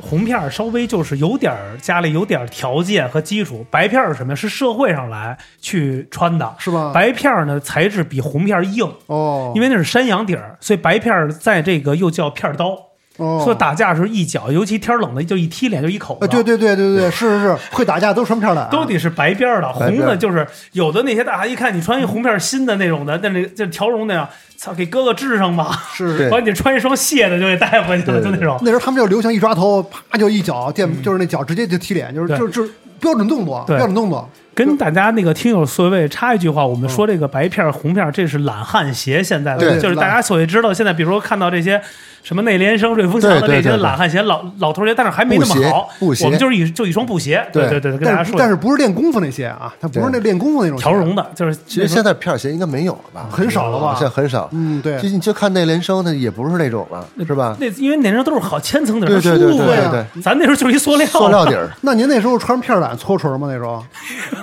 [0.00, 4.34] 红片儿稍微就是有点儿家里有点儿条件和基础，白片儿是什么呀？
[4.34, 6.90] 是社会上来去穿的，是吧？
[6.92, 12.76] 白片儿呢材质比红片儿硬，哦，因为那是山羊底儿，所以白片儿在这个又叫片儿刀，
[13.18, 16.24] 哦，所以打架的时候一脚，尤其天冷的，就一踢脸就一口子。
[16.24, 26.28] 啊，对对对对对，是是是，会打架都什么片儿的，都得是白边儿的，红的就是有的那些大汉一看你穿一红片新的那种的，那那就条绒那样，操，给哥哥治上吧，是 是。
[26.30, 28.58] 完你穿一双卸的就给带回去了，就那种。
[28.62, 32.70] 那时候他们就流行一抓头，啪就一脚垫，就是那脚直接就踢脸，就是就是就是
[33.02, 34.26] 标准动作，对标准动作。
[34.54, 39.22] 跟大家那个听友所谓插一句话，我们说这个白片儿、红片儿，这是懒汉鞋。
[39.22, 41.80] 现在的对就是大家所谓知道，现在比如说看到这些
[42.22, 45.88] 什么内联升、瑞风祥的这些懒汉鞋、老老头鞋，但是还没那么好。
[45.98, 47.42] 布鞋我们就是一就一双布鞋。
[47.50, 48.38] 对对对对，跟大家但是说。
[48.40, 49.72] 但是不是练功夫那些啊？
[49.80, 53.26] 它不是那练功夫那种鞋条绒的，就是其实现在片儿鞋应该没有了吧？
[53.30, 54.50] 很少了吧现在很少。
[54.52, 57.56] 嗯，对就，你就看内联升，它也不是那种了，是吧？
[57.58, 63.48] 那因为那时候都是好千层底儿，对对对舒服呀对对对咱那时候就是一塑料，塑料底儿， 那您那时候穿片儿胆搓锤吗？
[63.50, 63.82] 那时候，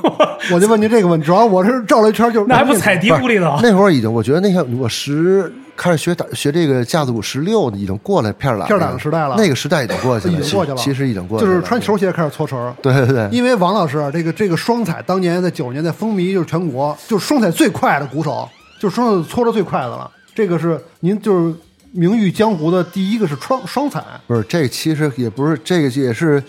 [0.51, 3.59] 我就问您这个问题，主要我是绕了一圈，就是那还不踩嘀咕里头。
[3.61, 12.57] 那会儿已经，我觉得那个我十开始学打学这个架子鼓十六，已经过了片儿片儿了胆的时代了那个时代已经过去了，已经过去了其实已经过去了，就是穿球鞋开始搓锤。
[12.81, 20.09] 对对对，因为王老师啊这个这个双踩当年在九十年代风靡就是全国，就是双踩最快的鼓手，就是双踩搓的最快的了。
[20.33, 21.53] 这个是您就是
[21.91, 26.41] 名誉江湖的第一个是双双踩，不是这其实也不是这个也是，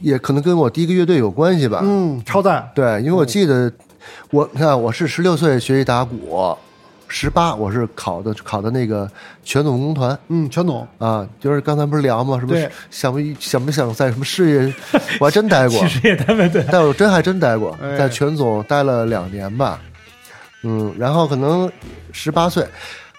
[0.00, 1.80] 也可能跟我第一个乐队有关系吧。
[1.82, 3.72] 嗯，超赞，对，因为我记得
[4.30, 6.56] 我你看我是十六岁学习打鼓，
[7.08, 9.10] 十八我是考的考的那个
[9.42, 10.18] 全总工团。
[10.28, 10.86] 嗯，全总。
[10.98, 12.38] 啊，就是刚才不是聊吗？
[12.38, 14.74] 什么对想不想不想在什么事业？
[15.18, 19.80] 我还真待过事业单位对，但我真还真待过，哎在全总待了两年吧。
[20.64, 21.70] 嗯，然后可能
[22.12, 22.66] 十八岁，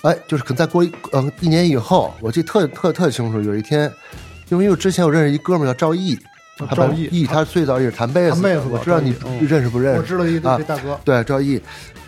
[0.02, 3.42] 哎，就是可能再过一嗯一年以后，我记得特特特清楚。
[3.42, 3.92] 有一天，
[4.50, 6.20] 因为因为之前我认识一哥们儿叫赵毅，
[6.68, 9.16] 他赵毅毅他最早也是弹贝斯的，弹贝斯我知道你
[9.48, 10.00] 认识不认识？
[10.00, 11.62] 我知道一啊这大哥，对赵毅，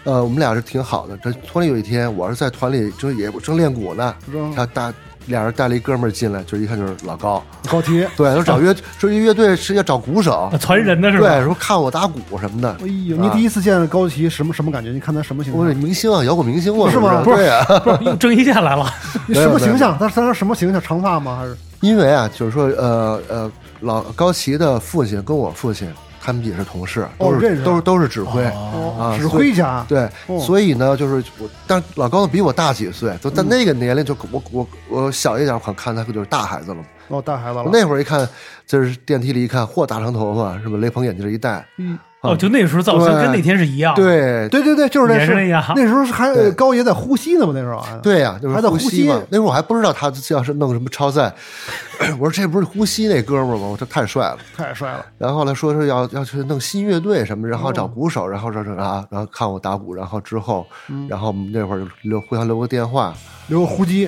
[0.03, 1.17] 呃，我们俩是挺好的。
[1.17, 4.93] 这突然有一天，我是在团里正也正练鼓呢，嗯他大
[5.27, 11.27] 俩人带了一哥们儿进来，就一看就是老高，高提，对，说找乐说一乐队是要找鼓手，传人的是吧？
[11.29, 12.69] 对，说看我打鼓什么的。
[12.81, 14.89] 哎呦，你第一次见高旗什么什么感觉？
[14.89, 15.81] 你看他什么形象我是象？
[15.81, 18.91] 明星啊，摇滚明星嘛，是吗不对啊，不是郑伊健来了，
[19.27, 19.97] 你什么形象？
[19.97, 20.81] 他他什么形象？
[20.81, 21.37] 长发吗？
[21.39, 25.91] 还是因为啊，就是说，呃呃，老高旗的父亲跟我父亲，
[26.21, 29.85] 他们也是同事，都是都是都是指挥哦啊，指挥家？
[29.89, 36.83] 对，哦所以呢，就是我，但老高比我大几岁，就在那个年龄，就我我我小一点，我看他就是大孩子了。
[37.07, 37.69] 哦，大孩子了。
[37.73, 38.27] 那会儿一看，
[38.65, 40.77] 就是电梯里一看，嚯，大长头发，是吧？
[40.77, 45.25] 雷朋眼镜一戴，嗯哦，就那时候造型跟那天是一样。，对对对对，就是那时候。
[45.25, 45.63] 也是那样。
[45.75, 47.99] 那时候是还高爷在呼吸呢嘛，那时候啊。
[48.03, 49.07] 对呀、就是还在呼吸。
[49.07, 49.19] 嘛。
[49.29, 51.33] 那时候我还不知道他要是弄什么超载，
[52.19, 53.67] 我说这不是呼吸那哥们儿吗？
[53.67, 54.37] 我说太帅了。
[54.55, 55.05] 太帅了。
[55.17, 61.07] 然后后来说是要要去弄新乐队什么，然后找哦鼓手，然后这这啊，然后看我打鼓，然后之后，嗯。
[61.09, 63.13] 然后我们那会儿留互相留个电话，
[63.47, 64.07] 留个呼机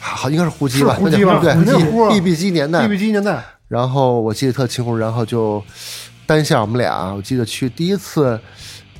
[0.00, 5.62] 好应该是呼机吧，是呼机吧对呼啊，B B 机年代，BB 机年代，然后我记得特清楚，然后就
[6.26, 8.38] 单线我们俩，我记得去第一次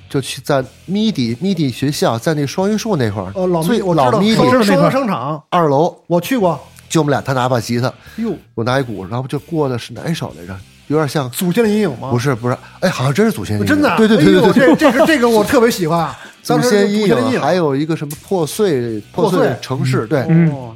[0.09, 6.59] 就去在 MIDI MIDI 学校，在那双榆树那块儿，呃，老最密我知道，老 MIDI 双阳商场，二楼，我去过。
[6.89, 10.57] 就我们俩，他拿把吉他，哟，我拿一鼓，然后就过的是哪一首来着？
[10.89, 12.11] 有点像，祖先的阴影吗？
[12.11, 16.15] 不是不是，哎，好像真是祖先阴影，真的啊，对对对对对这这个这个我特别喜欢。
[16.45, 20.25] 祖先阴影，还有一个什么破碎碎破碎城市，对，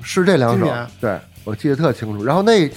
[0.02, 0.66] 是这两首。
[0.98, 2.24] 对我记得特清楚。
[2.24, 2.68] 然后那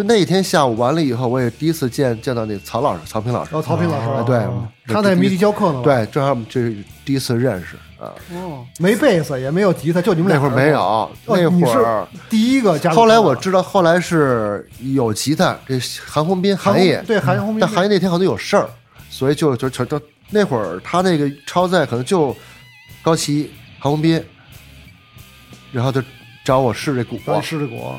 [0.00, 3.60] 就就那一天下午完了以后，我也第一次见见到那曹老师，曹平老师哦。
[3.60, 4.40] 曹平老师，啊，对，
[4.86, 8.12] 他在迷笛教课呢，对，正好这是第一次认识啊。
[8.32, 12.06] 哦，没贝斯也没有吉他，就你们俩那会儿没有，哦那会儿。
[12.28, 12.96] 第一个加入。
[12.96, 18.68] 后来我知道，后来是有吉他，这韩红斌韩韩爷，对韩红斌但韩爷那天好像有事儿，
[19.10, 22.34] 所以就就就都那会儿他那个超载可能就
[23.02, 24.22] 高旗、韩红斌，
[25.72, 26.02] 然后就
[26.44, 27.92] 找我试这鼓，试这鼓，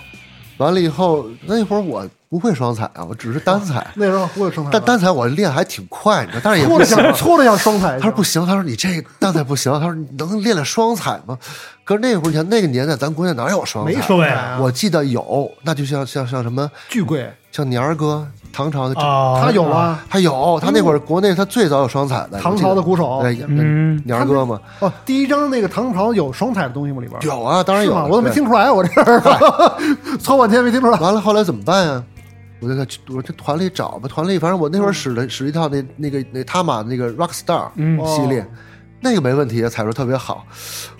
[0.62, 6.96] 完了以后那会儿我不会双踩啊，我只是单踩， 那时候不会双踩，但单踩我练还挺快，你知道，但是也不行。
[6.96, 11.38] 像搓的像双踩，他说不行，他说你这单踩不行，他说你能练练双踩吗？
[11.84, 14.02] 可是那会儿你看那个年代，咱国内哪有双没踩？
[14.04, 27.02] 双踩啊，我记得有，那就像像像什么，巨贵，像年儿哥，唐朝的啊，他有吗他有，他那会儿国内他最早有双彩的，唐朝的鼓手对，嗯年儿哥嘛，哦，第一张那个唐朝有双彩的东西吗？
[27.02, 28.06] 里边有啊，当然有，是吗？
[28.06, 28.72] 我怎么没对听出来？
[28.72, 29.20] 我这儿
[30.20, 31.00] 搓 半天没听出来。
[31.00, 32.04] 完了，后来怎么办呀？
[32.60, 38.46] 我就在我这团里找吧，团里反正我那会儿使了使一套那那个那他玛那个 Rockstar 嗯系列哦，
[39.00, 40.46] 那个没问题，踩出特别好。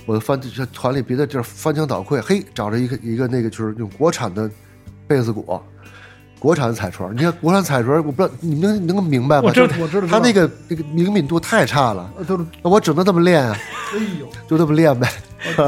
[0.08, 4.50] 我翻这团里别的地儿翻墙倒柜，嘿，找着一个一个那个就是那种国产的
[5.06, 5.62] 贝斯鼓，
[6.42, 7.06] 国产彩锤。
[7.14, 9.44] 你看国产彩锤，我不知道你们能能明白吗？
[9.46, 13.56] 我知道就是我知道它那个那个灵敏度太差了，呃就是那我只能这么练啊，
[13.94, 15.08] 哎呦， 就这么练呗，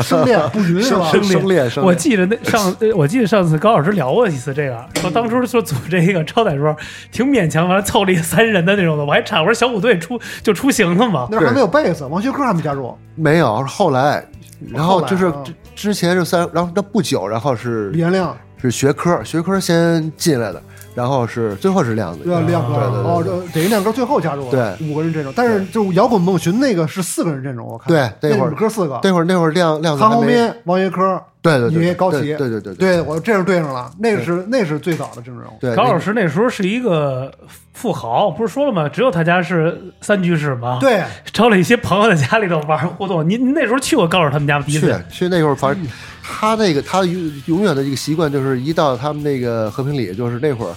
[0.01, 1.11] 生练不匀 是吧？
[1.11, 1.85] 生生练生练。
[1.85, 6.75] 我记得那上，呃我记得上次高老师聊过一次这个，说当初说组这个超载说
[7.11, 14.25] 挺勉强，完了凑了一个三人的那种的，我还差我说小虎队出就出行了嘛，那时候还没有贝斯，王学科还没加入，没有，后来，
[14.71, 18.35] 然后就是之之前是三，然后那不久，然后是李延亮
[18.69, 20.61] 是学科，学科先进来的，
[20.95, 22.41] 然后是最后是亮子，对吧？
[22.47, 24.87] 亮哥对对对哦，这等于亮哥最后加入了，对。
[24.87, 27.87] 五个人阵容，但是就是摇滚梦寻那个是四个人阵容，我看。
[27.87, 33.01] 对那会儿哥四个，那会儿那会儿亮亮子韩还没，红斌、王学科，对对对，你高旗，对对对对对。
[33.01, 37.29] 我这是对上了，那个是那是最早的阵容，对，高老师那时候是一个
[37.73, 38.87] 富豪，不是说了吗？
[38.87, 43.27] 只有他家是三居室吗？，对，招了一些朋友在家里头玩互动。
[43.27, 44.65] 您您那时候去过高老师他们家吗？
[44.65, 45.85] 第一去去那会儿，反正
[46.23, 50.73] 他那个他永永远的一个习惯就是一到他们那个和平里，就是那会儿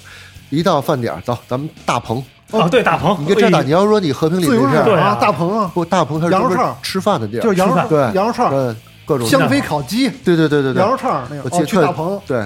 [0.50, 8.74] 一到饭点儿，走，咱们大棚，哦，对，大棚，你跟这打，哎你要说你和平里自由市那是对啊啊，大棚啊，不大棚，它是羊肉串吃饭的地儿，就是羊肉串，对羊肉串，对
[9.06, 10.82] 各种香妃烤鸡，对对对对对。
[10.82, 12.44] 羊，肉串那个，去大棚，对，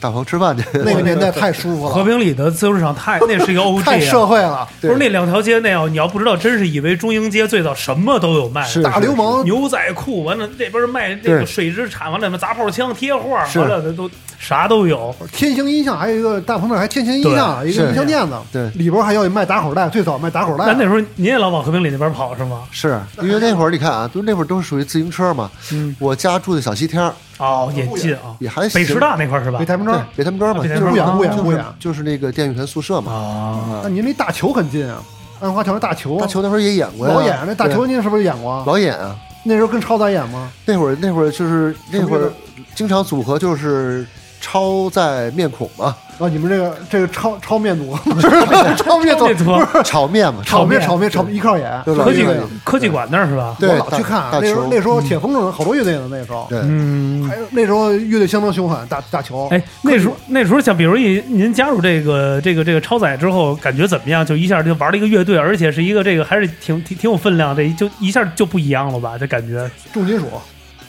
[0.00, 4.26] 大棚吃饭去， 那个年代太舒服了，和平里的自由市场太那是一个 OG 太社啊。
[4.26, 15.14] 会了，不是那两条街那样，你要不知道，真是以为中英街最早什么都有卖的，是大流氓牛仔裤，完了那边卖那个水之产，完了什么砸炮枪、贴画，完了都都啥都有。
[15.32, 20.64] 天行音像，还有一个大棚那儿还天行音像，一个音像店子，对里边还有卖打口袋，最早卖打口袋。
[20.64, 22.62] 咱那时候您也老往和平里那边跑是吗？
[22.70, 25.50] 是因为那会儿你看啊，都那会儿都是属于自行车嘛。
[25.72, 29.64] 嗯，我家住的小西天儿，哦，也近啊，也还行北师大那块儿是吧北？
[29.64, 33.12] 太平庄，北太平庄嘛，不远不远就是不远就是那个电影团宿舍嘛。
[33.12, 35.02] 啊，那您离大球很近啊，
[35.40, 38.62] 安华桥那大球，大球那会儿也演过呀，老演那大球，您是不是演过？
[38.66, 39.16] 老演啊。
[39.44, 40.50] 那时候跟超载演吗？
[40.66, 42.30] 那会儿那会儿就是那会儿
[42.74, 44.04] 经常组合就是
[44.40, 47.96] 超在面孔嘛，啊，你们这个这个超超面组，
[48.78, 49.26] 超面组。
[49.44, 50.88] 不是炒面嘛，炒面面。
[50.88, 51.82] 炒面炒一块演。
[51.84, 52.42] 就是科技老演。
[52.64, 53.56] 科技馆那儿是吧？
[53.58, 56.46] 对我老去看，那时候那时候铁风筝好多乐队呢，那时候。
[56.48, 57.28] 对，嗯。
[57.28, 57.36] 还。
[57.36, 59.48] 有那时候乐队相当凶狠，大大球。
[59.50, 64.24] 哎，那时候那时候像比如一您加入这个这个这个超载之后，感觉怎么样？
[64.24, 69.16] 就一下就玩了一个乐队，而且是一个这个还是挺挺挺有分量，这就一下就不一样了吧？
[69.18, 69.70] 这感觉。
[69.92, 70.26] 重金属，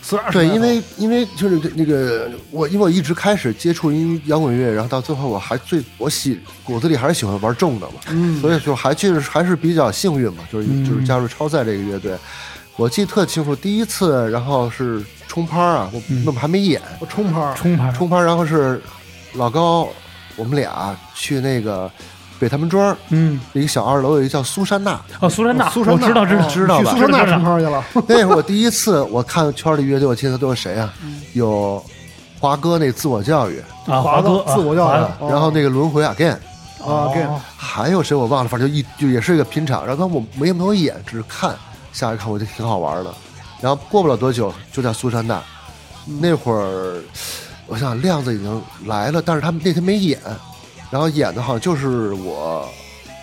[0.10, 12.18] 四二对，因为因为就是那个我，因为我一直开始接触音摇滚乐，然后到最后我还最我喜骨子里还是喜欢玩重的嘛，嗯，所以就还就是还是比较幸运嘛，就是嗯就是加入超赛这个乐队。
[12.76, 16.24] 我记得特清楚，第一次然后是冲拍啊，我嗯。
[16.26, 18.82] 那么还没演我冲拍冲拍冲拍，然后是
[19.34, 19.88] 老高
[20.36, 21.92] 我们俩去那个
[22.40, 23.40] 北他们庄嗯。
[23.54, 26.02] 一个小二楼有一个叫苏珊娜，哦，苏珊娜，苏珊娜。
[26.02, 27.84] 我知道知道哦知道吧苏珊娜知道冲拍去了。
[28.08, 30.94] 那会儿我第一次我看圈里乐队，我记得都是谁啊？
[31.34, 31.84] 有
[32.40, 35.30] 华哥那自我教育，啊，华哥自我教育。
[35.30, 36.38] 然后那个轮回 again。
[36.80, 39.86] 啊，给哦还有谁我忘了，反正就一就也是一个拼场。
[39.86, 41.54] 然后我没没有演，只是看，
[41.92, 43.14] 下来看我就挺好玩的。
[43.60, 45.42] 然后过不了多久就在苏珊娜，
[46.22, 47.02] 那会儿
[47.68, 50.18] 我想亮子已经来了，但是他们那天没演，
[50.90, 52.68] 然后演的好像就是我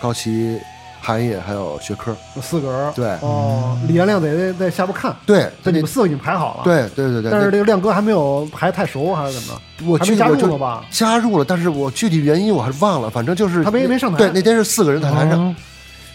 [0.01, 0.59] 高旗、
[1.01, 2.15] 韩野还有学科。
[2.35, 2.93] 有四个人。
[2.93, 9.85] 对哦，李延亮得在下边看，对，那这你们四个已经排好了。，对对对对，但是这个亮哥还没有排太熟，还是怎么着？
[9.85, 10.85] 我还没加入了吧？
[10.89, 15.55] 加入了，但是我具体原因我还是忘了，反正就是他没没上台对，那天是四个人在台上，哦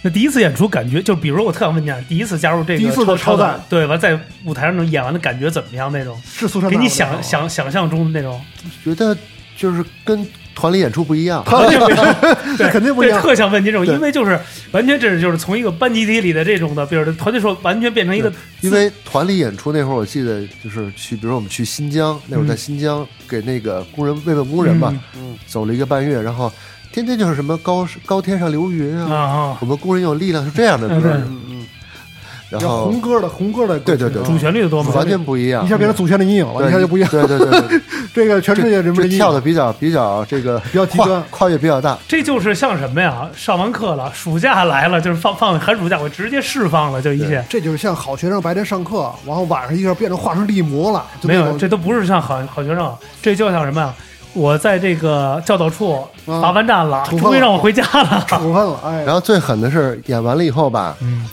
[0.04, 5.92] 那第一次演出感觉，就比如说我特想问你啊，第一次加入这个第一次的超赞对，完在舞台上能演完的感觉怎么样？
[5.92, 8.40] 那种是苏珊给你想想想象中的那种，
[8.82, 9.16] 觉得
[9.56, 11.42] 就是跟团里演出不一样。
[11.48, 12.16] 团里不一样，
[12.56, 13.20] 对，肯定不一样。
[13.20, 14.38] 对特想问您这种，因为就是
[14.72, 25.36] 完全这是就是从一个班集体里的这种的，比如团队说完全变成一个，因为团里演出那会儿，我记得就是去，比如说我们去新疆，那会儿在新疆给那个工人慰问工人嘛，嗯。
[25.46, 26.50] 走了一个半月，然后
[26.92, 31.12] 天天就是什么高高天上流云啊我们工人有力量是这样的对
[32.58, 37.10] 然后要红歌的红歌的，对对对主旋律的多吗，完全不一样一，下变成祖先的阴影了，对一下就不一样。
[37.10, 37.80] 对对对对，
[38.14, 41.08] 这个全世界人们跳的比较比较这个比较极端。
[41.08, 43.28] 跨跨越比较大，这就是像什么呀？
[43.34, 47.44] 上完课了，暑假来了，就是放放寒暑假，我直接释放了，就一切。
[47.48, 53.94] 这就是像好学生白天上课，然后晚上一下变成化成力魔了，没有，这都不是像好好学生，这就像什么呀？
[54.34, 55.92] 我在这个教导处
[56.26, 56.40] 啊。
[56.40, 58.24] 罚完站了，处分了终于让我回家了。
[58.28, 61.26] 处分了，哎，然后最狠的是演完了以后吧，嗯，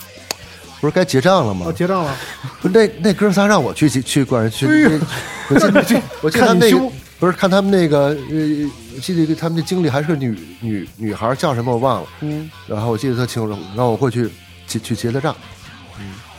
[0.81, 1.73] 不是该结账了吗哦，？
[1.73, 2.15] 结账了，
[2.61, 4.65] 不是那那哥仨让我去去管人去
[5.49, 12.07] 我记得我记得他们那不是看他们那个呃，我记得他们那经理还是个女女女孩，叫什么我忘了。
[12.21, 14.29] 嗯，然后我记得特清楚，让我过去
[14.65, 15.35] 结去结的账，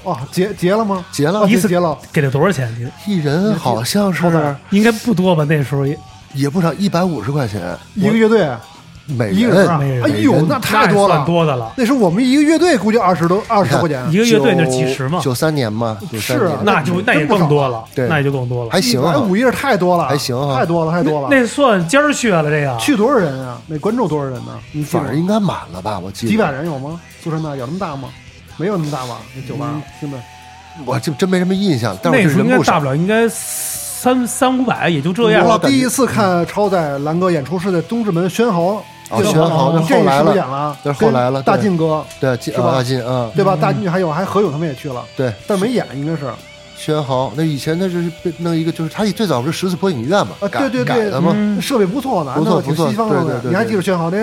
[0.05, 1.05] 哦，结结了吗？
[1.12, 2.91] 结了哦，一次结了，给了多少钱？
[3.07, 5.45] 一人好像是应该不多吧？
[5.45, 5.99] 那时候也
[6.32, 8.49] 也不少，一百五十块钱一个乐队
[9.17, 9.69] 每一个人
[10.03, 11.73] 哎呦，那太多了多的了。
[11.77, 18.71] 那时候我们一个乐队估计二十多二十块钱，一个乐队那几十嘛，九三年嘛，是啊那就那也更多了，对那也就更多了。
[18.71, 21.29] 还行五页太多了，还行啊太多了，太多了。
[21.31, 23.61] 那算尖儿血了，这个去多少人啊？
[23.67, 24.85] 那观众多少人呢？
[24.87, 25.99] 反正应该满了吧？
[25.99, 27.01] 我记得几百人有吗？
[27.23, 28.09] 苏珊娜有那么大吗？
[28.57, 29.19] 没有那么大吧？
[29.35, 30.17] 那酒吧嗯听着
[30.87, 33.25] 我就真没什么印象，但那是人不少时候应该大不。
[33.25, 35.45] 了应该三三五百，也就这样。
[35.45, 40.77] 我第一次看超载蓝哥演出是在东直门宣豪，哦，宣豪那后来了，演了？
[40.83, 43.57] 那是后来了大对靖哥对，是吧啊大进嗯，对吧？
[43.61, 46.35] 大靖还有还何勇他们也去了，对，但没演，应该是啊，
[46.77, 54.11] 宣豪那以前那是被弄一个，就是他最早不是十字坡影院嘛，改对对对改的嘛，嗯设备不错的，不错挺不错西方的对对对你还记得宣豪？
[54.11, 54.17] 那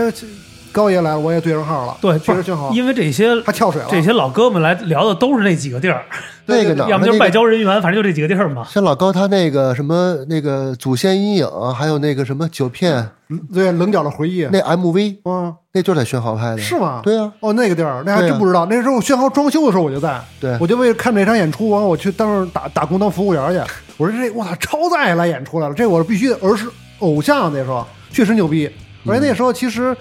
[0.71, 6.05] 高爷来了，我也对上号了，对，确实宣豪，因为这些他跳水了，这些老哥们来聊的都是那几个地儿，
[6.45, 8.65] 那个哪儿要么就是外交人员，反正就这几个地儿嘛。
[8.69, 13.09] 像老高他那个什么那个祖先阴影，还有那个什么九片
[13.53, 17.01] 对棱角的回忆，那 MV，嗯，那就是在宣豪拍的，是吗？
[17.03, 18.65] 对啊，哦，那个地儿，那还真不知道。
[18.67, 20.57] 那时候宣豪装修的时候我就在，对。
[20.59, 23.59] 我就为了看这场演出，完我去当时打打工当服务员去。
[23.97, 26.67] 我说这我操，超载来演出来了，这我是必须的，儿时
[26.99, 28.69] 偶像那时候确实牛逼。
[29.05, 29.95] 而且那时候其实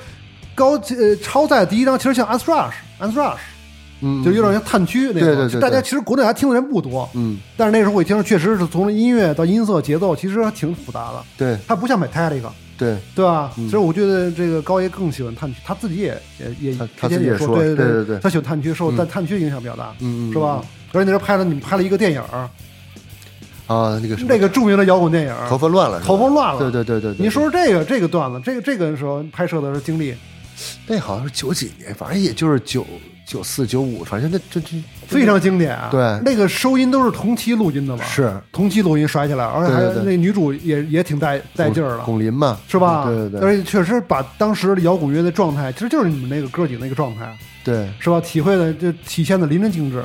[0.57, 3.39] 高呃超载第一张其实像 Ans Rush，Ans Rush
[4.01, 5.21] 嗯，就有点像探区那种。
[5.21, 5.61] 对对对对。
[5.61, 11.23] 大家其实国内还听的人不多，嗯，但是那时候我一听，确实是从音乐到音色、节奏，其实还挺复杂的。
[11.39, 11.57] 对。
[11.69, 13.53] 它不像 Metallica，对，对吧？
[13.57, 13.69] 嗯。
[13.71, 16.21] 所以我觉得这个高爷更喜欢探区，他自己也
[16.61, 18.97] 也也他自己也说对对对对对他喜欢探区，受嗯。
[18.99, 20.63] 但探区影响比较大，嗯嗯是吧？
[20.93, 22.49] 而且那时候拍了你们拍了一个电影儿，
[23.67, 26.61] 啊，那个那个著名的摇滚电影，头发乱了，头发乱了。
[26.61, 30.15] 对对对对对，你说说这个这个段子，这个这个时候拍摄的时候经历
[30.87, 32.87] 那好像是九几年，反正也就是九
[33.27, 35.89] 九四九五，反正那这这非常经典啊。
[35.91, 42.05] 对那个收音都是同期录音的嘛，是同期录音甩起来，而且还对对对那女主也也挺带带劲儿的。
[42.05, 43.05] 巩琳嘛，是吧？
[43.07, 48.21] 对对对而且确实把当时的摇滚乐的状态，其实就是你们那个哥几个那个状态，对，是吧？
[48.21, 50.03] 体会的就体现的淋漓尽致，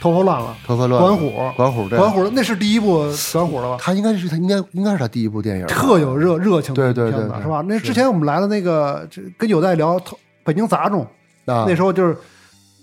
[0.00, 3.76] 头发乱了，头发乱，管虎，管虎，管虎的那是第一部管虎了吧？
[3.80, 7.62] 他应该是他应该应该是他第一部电影，特有热热情的对对对对片子是吧？
[7.66, 10.00] 那之前我们来了那个，这跟有代聊
[10.44, 11.06] 北京杂种，
[11.46, 12.16] 啊，那时候就是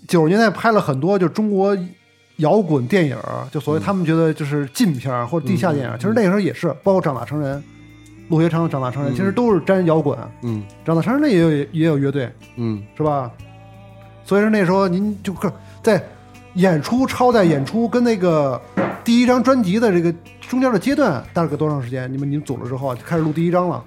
[0.08, 1.76] 九十年代拍了很多就中国
[2.38, 3.16] 摇滚电影，
[3.50, 5.94] 就所谓他们觉得就是禁片或者地下电影。
[5.98, 7.62] 其实那个时候也是，包括长大成人、
[8.28, 10.18] 陆学昌、长大成人，嗯其实都是沾摇滚。
[10.42, 13.30] 嗯长大成人那也有也有乐队，嗯是吧？
[14.24, 15.52] 所以说那时候您就个
[15.82, 16.02] 在
[16.54, 18.60] 演出超载演出跟那个
[19.02, 22.12] 第一张专辑的这个中间的阶段，大概多长时间？
[22.12, 23.82] 你们你们组了之后啊就开始录第一张了，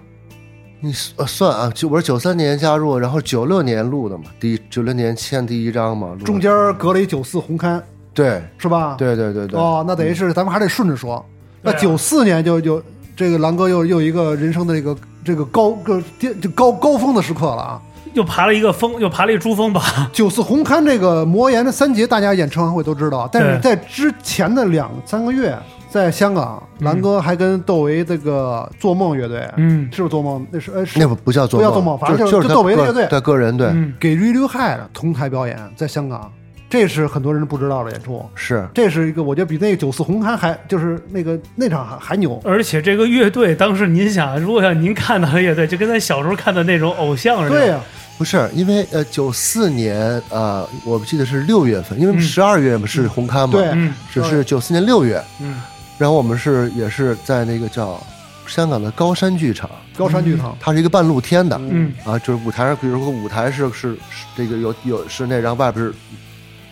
[0.81, 7.81] 你算算啊，九我是九三年加入，然后九六年录的嘛，第一九六年签第一张嘛，中间隔了一九四红勘，
[8.13, 8.95] 对是吧？
[8.97, 11.25] 对对对对，哦，那等于是咱们还得顺着说。
[11.61, 12.83] 那九四年就就
[13.15, 17.81] 这个狼哥又又一个人生的这个这个高个巅就高高峰的时刻了啊！
[18.17, 19.81] 又爬了一个峰，又爬了一珠峰吧。
[20.11, 25.55] 九四红勘这个魔岩的三杰，大家演唱会都知道，但是在之前的两三个月，
[25.87, 29.87] 在香港，蓝哥还跟窦唯这个做梦乐队，嗯。
[29.91, 30.45] 是不是做梦？
[30.49, 33.05] 那是呃是那不不叫做不叫做梦反正就就是就窦唯的乐队。
[33.07, 33.67] 对个人对。
[33.67, 36.31] 嗯，给 Radiohead 同台表演，在香港，
[36.69, 38.23] 这是很多人不知道的演出。
[38.35, 38.67] 是。
[38.73, 42.41] 这是一个，我觉得比那个九四红勘还就是那个那场还还牛。
[42.43, 47.59] 而且这个乐队当时您想，如果像您看到的乐队，就跟咱小时候看的那种偶像似的。
[47.59, 47.79] 对呀、
[48.17, 52.19] 不是因为呃九四年呃我记得是六月份，因为嗯。
[52.19, 53.69] 十二月嘛是红磡嘛，对。
[53.73, 53.93] 嗯。
[54.11, 55.61] 只是九四年六月，嗯，
[55.97, 58.01] 然后我们是也是在那个叫
[58.45, 61.93] 香港的高山剧场，高山剧场，它是一个半露天的，嗯。
[62.03, 65.93] 啊，就是舞台上，比如说舞台是是是这个有有室内，然后外边是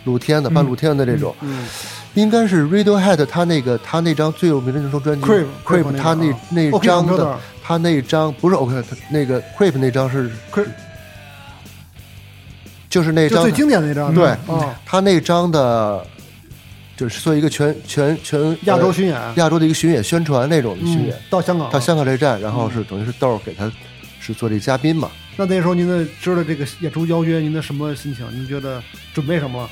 [0.06, 1.66] 露天的、嗯半露天的这种，嗯，
[2.14, 10.68] 应该是 Radiohead 他那个他那张最有名的那张专辑 Creep Creep，Creep 他那那张的他那张不是 OK，他那个 Creep 那张是 Creep
[12.88, 16.06] 就是那张最经典的那张，对啊，他那张的，
[16.96, 23.70] 就是做一个全全全呃亚洲巡演，亚洲的一个巡演宣传那种的巡嗯演，，到香港，到香港这站，然后是等于是豆儿给他
[24.20, 25.10] 是做这嘉宾嘛。
[25.36, 28.26] 那那时候您的知道这个演出邀约，您的什么心情？
[28.32, 28.82] 您觉得
[29.12, 29.70] 准备什么了？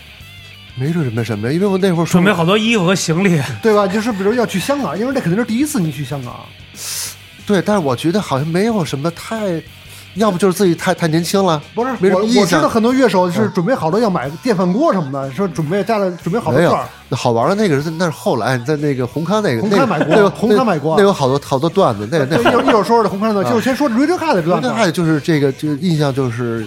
[0.76, 3.86] 没准准备什么呀，因为我那会儿准备好多衣服和行李，对吧？
[3.86, 6.34] 就是比如要去香港，因为那肯定是第一次你去香港，
[7.46, 9.62] 对，但是我觉得好像没有什么太，
[10.14, 16.88] 要不就是自己太太年轻了，不是没什我么印象我知道很多乐手是准备好多要买电饭锅什么的，说准备家里准备好多没有段儿。
[17.08, 24.68] 那好玩的那个是那是后来在那个红磡那个红那个磡买过那个红磡买过那有好多好多段子，那那，一会儿一会儿说说这红磡的，就是先说 Radiohead 的段子。
[24.68, 26.66] 那，还有就是这个，就印象就是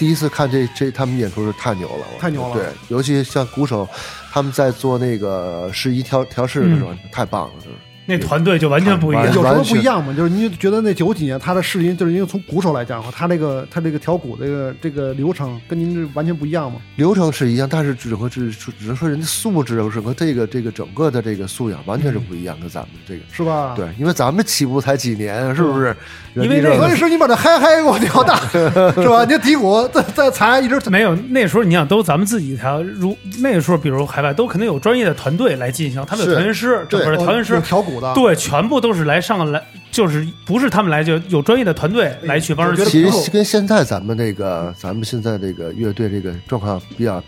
[0.00, 2.54] 第一次看这这他们演出是太牛了，太牛了。
[2.54, 3.86] 对，尤其像鼓手，
[4.32, 7.76] 他们在做那个试衣调调试的时候，太棒了，就是
[8.06, 9.26] 那团队就完全不一样。
[9.26, 10.12] 有什么不一样吗？
[10.16, 16.80] 就是您觉得那九几年他的试音，就是因为从鼓手来讲的话，他这个他这个调鼓这个这个流程跟您这完全不一样吗？
[16.96, 23.20] 流程是一样，但是只和只只能说人的素质整个这个这个整个的这个素养完全是不一样，跟咱们这个。
[23.32, 23.74] 是吧？。
[23.76, 25.94] 对，因为咱们起步才几年，是不是？
[26.34, 29.24] 因为这个人家所以说你把这嗨嗨给我调大， 是吧？
[29.24, 47.22] 你底鼓再再踩一直没有，那时候你想都咱们自己调，如那个时候，比如海外都肯定有专业的团队来进行，他们有调音师，整个的调音师，调鼓的，对，全部都是来上来，就是不是他们来，就有专业的团队来去帮其实跟现在咱们这个咱们现在这个乐队这个状况比较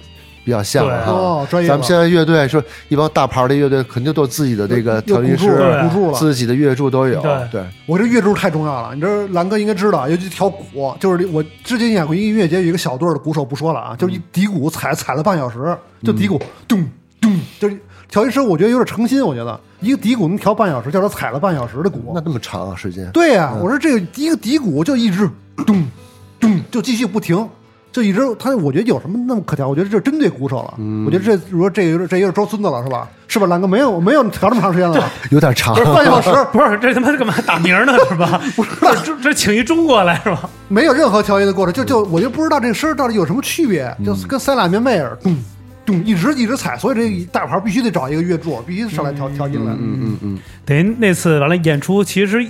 [0.45, 1.05] 比较像啊。
[1.07, 5.47] 哦，专业咱们现在乐队说一帮大牌的乐队，肯定都有自己的这个调音师。
[6.15, 7.21] 自己的乐柱都有。
[7.21, 7.49] 对。
[7.53, 16.85] 对，我这乐柱太重要了，你知道蓝哥应该知道，尤其调鼓，就是我之前演过一个音乐节，有一个小队的鼓手不说了啊，就是一底鼓踩踩了半小时，就底鼓咚
[17.21, 25.29] 咚，就是调音师我觉得有点诚心，我觉得一个底鼓能调半小时，叫他踩了半小时的鼓那，那么长啊时间，对呀、我说这个一个底鼓就一直
[25.67, 25.87] 咚
[26.41, 27.47] 咚就继续不停。
[27.91, 29.69] 就一直他，我觉得有什么那么可调？
[29.69, 30.75] 我觉得这针对鼓手了。
[31.05, 33.07] 我觉得这如果这个这有点装孙子了，是吧？
[33.29, 35.81] 是吧，蓝哥没有没有调这么长时间了，有点长不。
[35.85, 38.41] 是半小时， 不是这他妈干嘛打鸣呢是吧？
[38.57, 38.71] 不是
[39.05, 40.49] 这这请一中国来是吧？
[40.69, 45.37] 没有任何调音的过程，就就我就不知道这声儿到底有什么区别，就跟塞俩棉被儿咚
[45.85, 49.73] 咚一直一直踩，所以这大牌必须得找一个乐柱，必须上来调调音来。
[49.73, 52.47] 嗯嗯嗯，等于那次完了演出，其实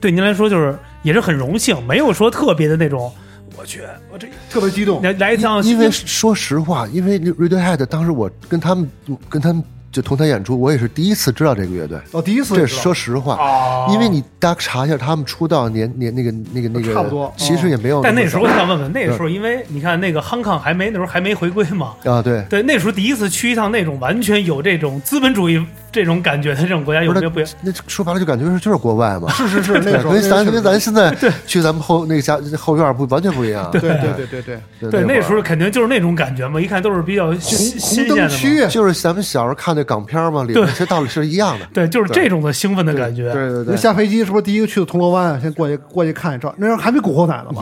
[0.00, 3.12] 对您来说就是也是很荣幸，没有说特别的那种，
[3.56, 8.90] 我去，我这特别激动，来来一趟，因为说实话，因为 Radiohead 当时我跟他们
[9.28, 9.62] 跟他们
[9.92, 11.98] 就同台演出，我也是第一次知道这个乐队。
[12.12, 18.00] 哦第一次这说实话，哦因为你大家查一下他们出道年年那个那个那个，差不多其实也没有。
[18.02, 25.62] 但那时候我想问问，那个时候因为你看那个 Hong Kong 还没那时候还没回归嘛，啊，对，对，那时候第一次去一趟那种完全有这种资本主义
[25.92, 27.52] 这种感觉的这种国家，有不是没有不一样？
[27.60, 29.30] 那说白了就感觉是就是国外嘛。
[29.30, 31.14] 是是是， 那个时候跟咱跟那个咱现在
[31.46, 33.70] 去咱们后那个家后院不完全不一样。
[33.70, 38.68] 对对对对对，对，那那时候肯定就是那种感觉嘛，一看都是比较新新鲜的红灯区嘛。
[38.68, 41.66] 就是咱们小时候看那港片嘛，里对面其实道理是一样的。
[41.72, 43.24] 对，就是这种的兴奋的感觉。
[43.28, 45.38] 那对对对，下飞机是不是第一个去的铜锣湾啊？
[45.40, 47.60] 先过去过去看一照，那时候还没古惑仔呢吧？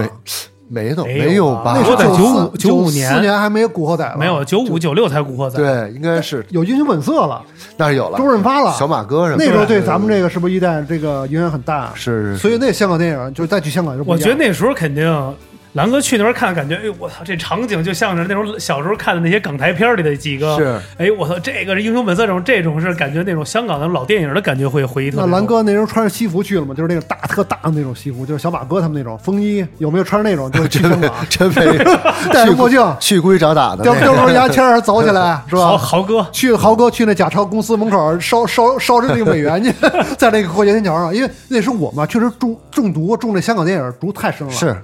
[0.73, 1.75] 没没有吧？
[1.77, 7.43] 那时候古惑仔95 95年四年还没有古惑仔吧，没有九五九六才古惑仔，对，应该是有英雄本色了，
[7.77, 8.17] 那是有了。
[8.17, 9.37] 周润发了，小马哥什么？
[9.39, 11.91] 那时候对咱们这个是不是一代这个影响很大？
[11.97, 15.35] 是是所以那香港电影就是再去香港就不一样我觉得那时候肯定。
[15.73, 25.25] 狼哥去那边看，感觉哎呦我操，这场景就像是那种小时候看的那些港台片里的几个，是哎我操，这个是英雄本色这种这种是感觉那种香港的老电影的感觉会回忆特别。
[25.27, 26.75] 那蓝哥那时候穿着西服去了吗？
[26.75, 30.51] 就是那个大特大的那种西服，就是小马哥他们那种风衣，有没有穿那种？
[30.51, 31.85] 就是去香港真没有
[32.33, 33.95] 戴着墨镜，去故意找打的叼。
[33.95, 35.77] 叼根牙签儿 走起来是吧？
[35.79, 39.73] 豪哥，去豪哥去那假钞公司门口烧烧烧着那个美元去，
[40.19, 44.77] 在那个过街天桥上，因为那时候我们啊确实中中毒中这香港电影毒太深了，是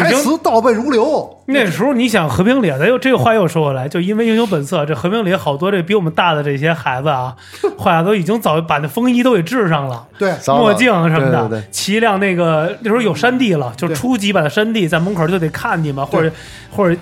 [0.00, 1.30] 台词倒背如流。
[1.46, 7.36] 那时候你想和平里，咱又这个话又说回来，就因为英雄本色，这和平里好多这比我们大的这些孩子啊，
[7.78, 10.06] 坏了都已经早把那风衣都给治上了。
[10.18, 16.30] 对，墨镜什么的，对对对骑一辆那个那时候有山地了，就对初级版的山地，在门口就得看你们，或者
[16.70, 16.98] 或者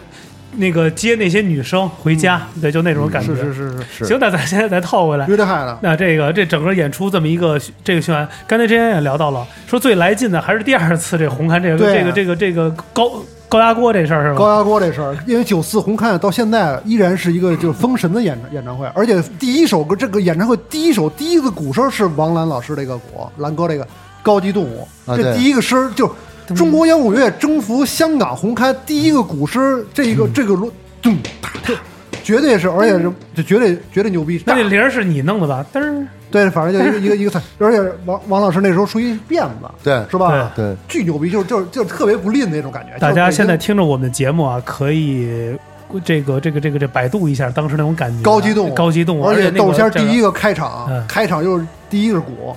[0.57, 3.35] 那个接那些女生回家，对，就那种感觉。
[3.35, 4.05] 是是是是，是。
[4.07, 13.11] 行，那咱现在再套回来，约德海的，那这个这整个演出这么一个这个宣传，刚才之前也聊到了，说最来劲的还是第二次这红勘这个对这个这个这个高
[13.49, 14.39] 高压锅这事儿是吧？
[14.39, 23.87] 高压锅这事儿，因为九四红勘到现在依然是一个就是封神的演演唱会，而且第一首歌这个演唱会第一首第一个鼓声是王兰老师这个鼓，兰哥这个
[24.23, 26.11] 高级动物，这第一个声儿就
[26.55, 30.71] 中国摇滚乐征服香港红磡第一个鼓声，这一个这个锣
[31.01, 31.75] 咚哒哒，
[32.23, 34.43] 绝对是，而且是这绝对绝对牛逼。
[34.47, 35.65] 那这铃儿是你弄的吧？
[35.73, 40.03] 但是对，反正就一个一个一个菜，而且王王老师那时候属于辫子，对。
[40.11, 40.51] 是吧？
[40.57, 42.99] 对，巨牛逼，就是就是就是特别不吝的那种感觉。
[42.99, 45.57] 大家现在听着我们的节目啊，可以
[46.03, 48.71] 这个这个这个这百度一下当时那种感觉，高级动。
[48.71, 51.07] 物，高级动物，而且那个窦仙这个第一个开场，嗯。
[51.07, 52.57] 开场就是第一个鼓，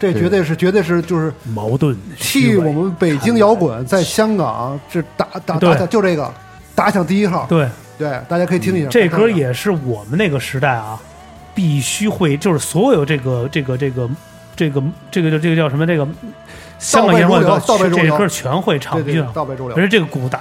[0.00, 5.70] 这绝对是绝对是就是矛盾替我们北京摇滚在香港这打打对。
[5.70, 6.32] 打响就这个
[6.74, 7.46] 打响第一号。
[7.48, 7.68] 对。
[7.98, 10.98] 对，大家可以听一下这歌也是我们那个时代啊，
[11.54, 14.08] 必须会，就是所有这个这个这个
[14.56, 15.86] 这个这个这个叫什么？
[15.86, 16.08] 这个
[16.78, 18.06] 香港演唱会倒背如流倒背如流。
[18.06, 19.76] 这歌全会唱对对，倒背如流。
[19.76, 19.82] 而。
[19.82, 20.40] 且这个鼓打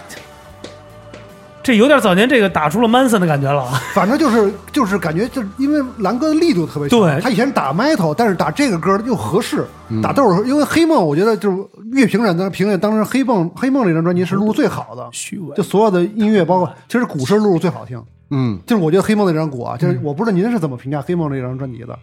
[1.61, 3.63] 这有点早年这个打出了 Manson 的感觉了。
[3.63, 3.81] 啊。
[3.93, 7.19] 反正就是就是感觉就是因为蓝哥的力度特别强，对。
[7.21, 10.01] 他以前打 metal，但是打这个歌又合适，嗯。
[10.01, 11.57] 打豆儿，因为黑梦我觉得就是
[11.91, 15.55] 乐评人的评论，当时黑梦黑梦这张专辑是录最好的，虚伪。
[15.55, 18.01] 就所有的音乐包括 其实鼓声录入最好听，
[18.31, 18.59] 嗯。
[18.65, 21.97] 就是我觉得黑梦那张鼓啊，嗯就是我不知道您是怎么评价黑梦这张专辑的，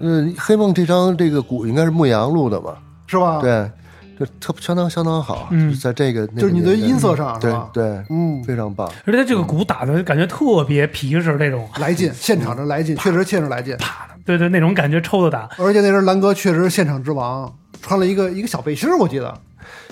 [0.00, 2.74] 嗯，黑梦这张这个鼓应该是牧羊录的吧？
[3.06, 3.70] 是吧？，对，
[4.18, 7.70] 这特相当相当好，嗯就是在这个就是你的音色上是对吧？
[7.72, 8.90] 对，嗯，非常棒。
[9.04, 11.68] 而且他这个鼓打的感觉特别皮实，那种。
[11.78, 19.32] 来劲，现场的来劲，确实确实来劲，啪对对那种感觉抽的打，而且那时候蓝哥确实是现场之王，穿了一个一个小背心儿，我记得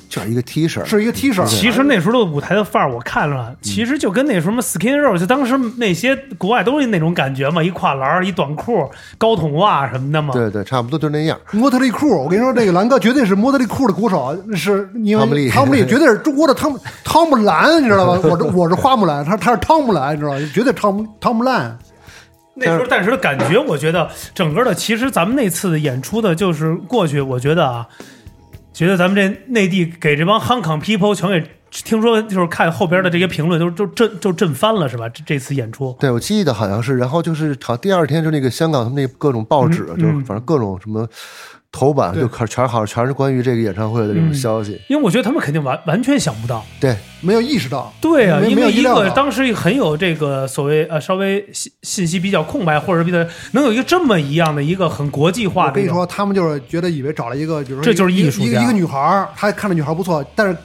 [0.08, 8.88] 就是一个 T 恤，是一个 T 恤，其实那时候的舞台的范儿，我看了，其实就跟那什么 Skin Row，就当时那些国外都是那种感觉嘛，一跨栏儿、一短裤、
[9.18, 10.32] 高筒袜什么的嘛。
[10.32, 11.38] 对对，差不多就那样。
[11.50, 18.20] 摩特利裤，我跟你说，这个蓝哥绝对是摩特利裤的鼓手，是因为汤姆利汤姆利绝对是中国的汤姆汤姆兰，你知道吧？
[18.28, 20.38] 我这我是花木兰，他他是汤姆兰，你知道吗？
[20.54, 21.76] 绝对汤姆汤姆兰。
[22.58, 27.86] 那时候，但是的感觉，我觉得整个的，其实咱们那次演出的，就是过去，我觉得啊，
[28.76, 35.08] 觉得咱们这内地给这帮 Hong Kong people 全给，听说就是看后边的这些评论，都都震就震翻了，是吧？
[35.08, 41.08] 这这次演出，对，我记得好像是，然后就是好像第二天就那个香港他们那各种报纸，嗯嗯就是反正各种什么
[41.72, 44.34] 头版就可全好像全是关于这个演唱会的这种嗯。
[44.34, 44.80] 消息。
[44.88, 53.18] 因为我觉得他们肯定完完全想不到，对，没有意识到，对啊，因为一个当时很有这个所谓呃稍微信信息比较空白，或者是比较
[53.52, 60.56] 能有一个这么一样的一个很国际化的我跟你说，他们就是觉得以为找了一个，比如说这就是艺术家一个女孩儿，他看着女孩不错，但是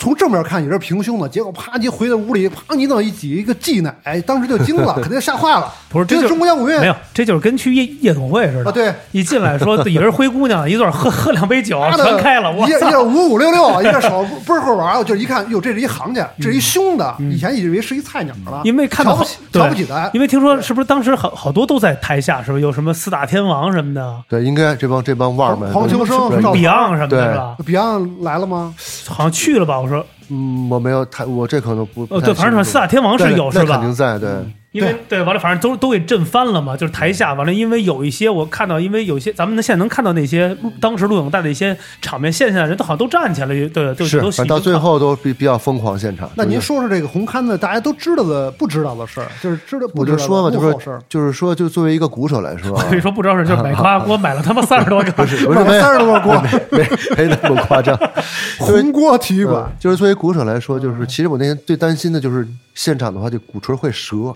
[0.00, 3.94] 从正面看也是平胸的，结果啪一回到屋里，啪你等一挤一个挤奶，
[4.26, 5.70] 当时就惊了， 肯定吓坏了。
[5.90, 13.02] 不是这就是中国摇滚乐没有，这就是跟去夜夜总会似的啊，对，一进来说以为是灰姑娘，一段喝喝两杯酒全开了，我一个一个操！
[13.02, 28.72] 五五六六，一个手倍儿会玩儿，就一看，哟，这是一行家，这是一凶的，以前以为是一菜鸟了，嗯因为看到瞧不起瞧不起他，因为听说是不是当时好好多都在台下，是不是有什么四大天王什么的对，应该这帮这帮腕儿们，黄秋生，Beyond 什么的？Beyond 来了吗？
[29.06, 29.78] 好像去了吧？
[29.80, 33.94] 我说，嗯，我没有太，我这可能不，不呃，太对，反正四大天王是有是吧那肯定？
[33.94, 34.30] 在，对，
[34.72, 36.76] 因为对，完了，反正都都给震翻了嘛。
[36.76, 46.30] 就是台下完了，因为有一些我看到，因为有些咱们现在能看到那些当时录影带的一些场面，现在人都好像都站起来了，对，就是都反正到最后都比比较疯狂现场。
[46.36, 55.36] 那您说说这个红勘的大家都知道的不知道的事儿，就是知道不我知道的就说嘛，就是就是说，就作为一个鼓手来说啊我，跟你说不知道是就是买瓜给我买了他妈三十多个，不是
[55.80, 56.40] 三十多个锅，
[56.70, 57.98] 没没那么夸张。
[58.58, 64.34] 红锅体育馆嗯，就是作为鼓手来说，就是其实我那天最担心的就是现场的话，就鼓槌会折，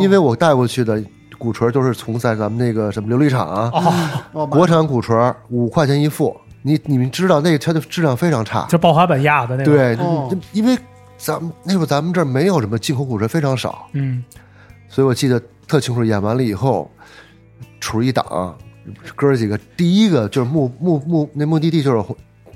[0.00, 1.02] 因为我带过去的
[1.38, 3.48] 鼓槌都是从在咱们那个什么琉璃厂。
[3.48, 3.70] 啊，
[4.32, 10.28] 哦国产鼓槌五块钱一副，你你们知道那个它的质量非常差，就爆滑板压的那个。，对，哦。
[10.30, 10.78] 就因为
[11.18, 14.24] 咱们那会儿咱们这儿没有什么进口鼓槌，非常少，嗯，
[14.88, 16.04] 所以我记得特清楚。
[16.04, 16.90] 演完了以后，
[17.80, 18.56] 杵一档，
[19.14, 22.04] 哥儿几个第一个就是目目目那目的地就是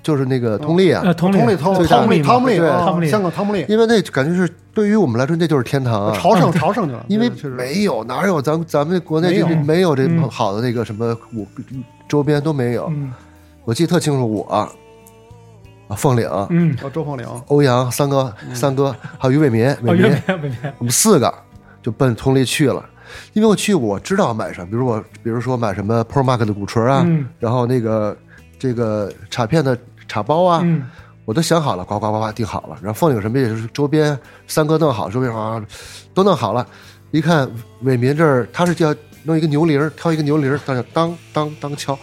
[0.06, 6.16] 就是那个通力啊，呃，同理汤姆利汤最大汤姆利汤姆利对啊汤姆利香港汤姆利，因为那感觉是对于我们来说那就是天堂啊。
[6.16, 7.50] 朝圣朝圣去了，因为确实。
[7.50, 9.96] 没有哪有咱咱们国内没有这没有。
[9.96, 11.44] 这嗯好的那个什么我
[12.08, 12.86] 周边都没有。
[12.90, 13.12] 嗯。
[13.64, 14.70] 我记得特清楚，我啊，
[15.96, 21.34] 凤岭、嗯，哦周凤岭，欧阳三哥、三哥，还有于伟民、伟民，别别别，我们四个
[21.82, 22.84] 就奔通力去了。
[23.32, 27.26] 因为我去，我知道买什么，比如我，比如说买什么 Pro Mark 的鼓槌啊，嗯。
[27.40, 28.16] 然后那个
[28.58, 29.76] 这个卡片的
[30.08, 30.88] 镲包啊，嗯
[31.24, 32.78] 我都想好了，呱呱呱呱定好了。
[32.80, 35.60] 然后凤岭什么也就是周边三哥弄好，周边啊
[36.14, 36.64] 都弄好了。
[37.10, 37.50] 一看
[37.82, 38.94] 伟民这儿，他是叫
[39.24, 41.98] 弄一个牛铃儿，挑一个牛铃儿，当当当当敲，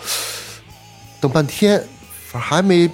[1.21, 1.79] 等半天，
[2.27, 2.89] 反正还没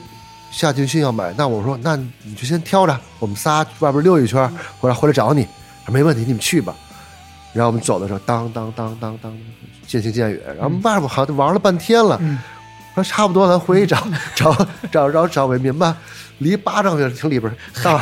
[0.51, 4.47] 下决心要买，那我说那你就先挑着，我们仨外边溜一圈，
[4.79, 5.47] 回来回来找你，
[5.85, 6.75] 说没问题，你们去吧。
[7.53, 9.35] 然后我们走的时候，当当当当当，
[9.87, 12.37] 渐行渐远，然后外边好像玩了半天了，嗯
[13.03, 13.97] 说差不多，咱回去找
[14.35, 14.55] 找
[14.91, 15.95] 找找找伟民吧，
[16.39, 17.51] 离巴掌远，从里边
[17.83, 17.99] 当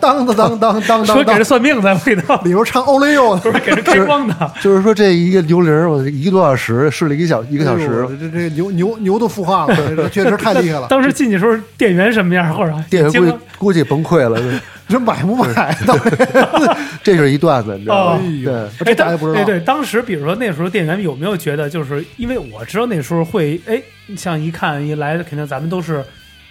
[0.00, 1.06] 当当当当当当。
[1.06, 4.52] 说 当当，给人算命在味道，里边唱欧雷哟， 不是给人开光的。
[4.60, 10.86] 就是说这一个牛铃，我一个多小时试了一个小一个小时，这这牛牛牛都孵化了，这这确实太厉害了。
[10.88, 14.40] 当时进去的时候，店员什么样，或者店员估计结果估计崩溃了，
[14.88, 15.76] 这买不买？
[15.86, 16.10] 到底
[17.02, 18.22] 这是一段子，你知道吗哦？
[18.44, 19.40] 对，这大家不知道。
[19.40, 23.82] 哎，对，当时比如说那时候店员有没有觉得，就是因为我知道那时候会，哎，
[24.16, 26.04] 像一看一来，肯定咱们都是，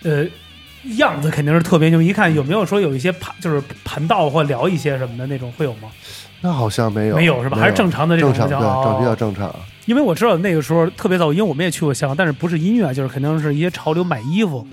[0.03, 0.25] 呃，
[0.97, 2.01] 样子肯定是特别牛。
[2.01, 5.89] 一看有没有说有一些盘，就是盘道或聊一些什么的那种会有吗？
[6.41, 9.55] 那好像没有，没有是吧还是正常的这种比较正常。
[9.85, 14.67] 因为我知道那个时候特别早，因为我们也去过香港，但是不是音乐，就是肯定是一些潮流买衣服。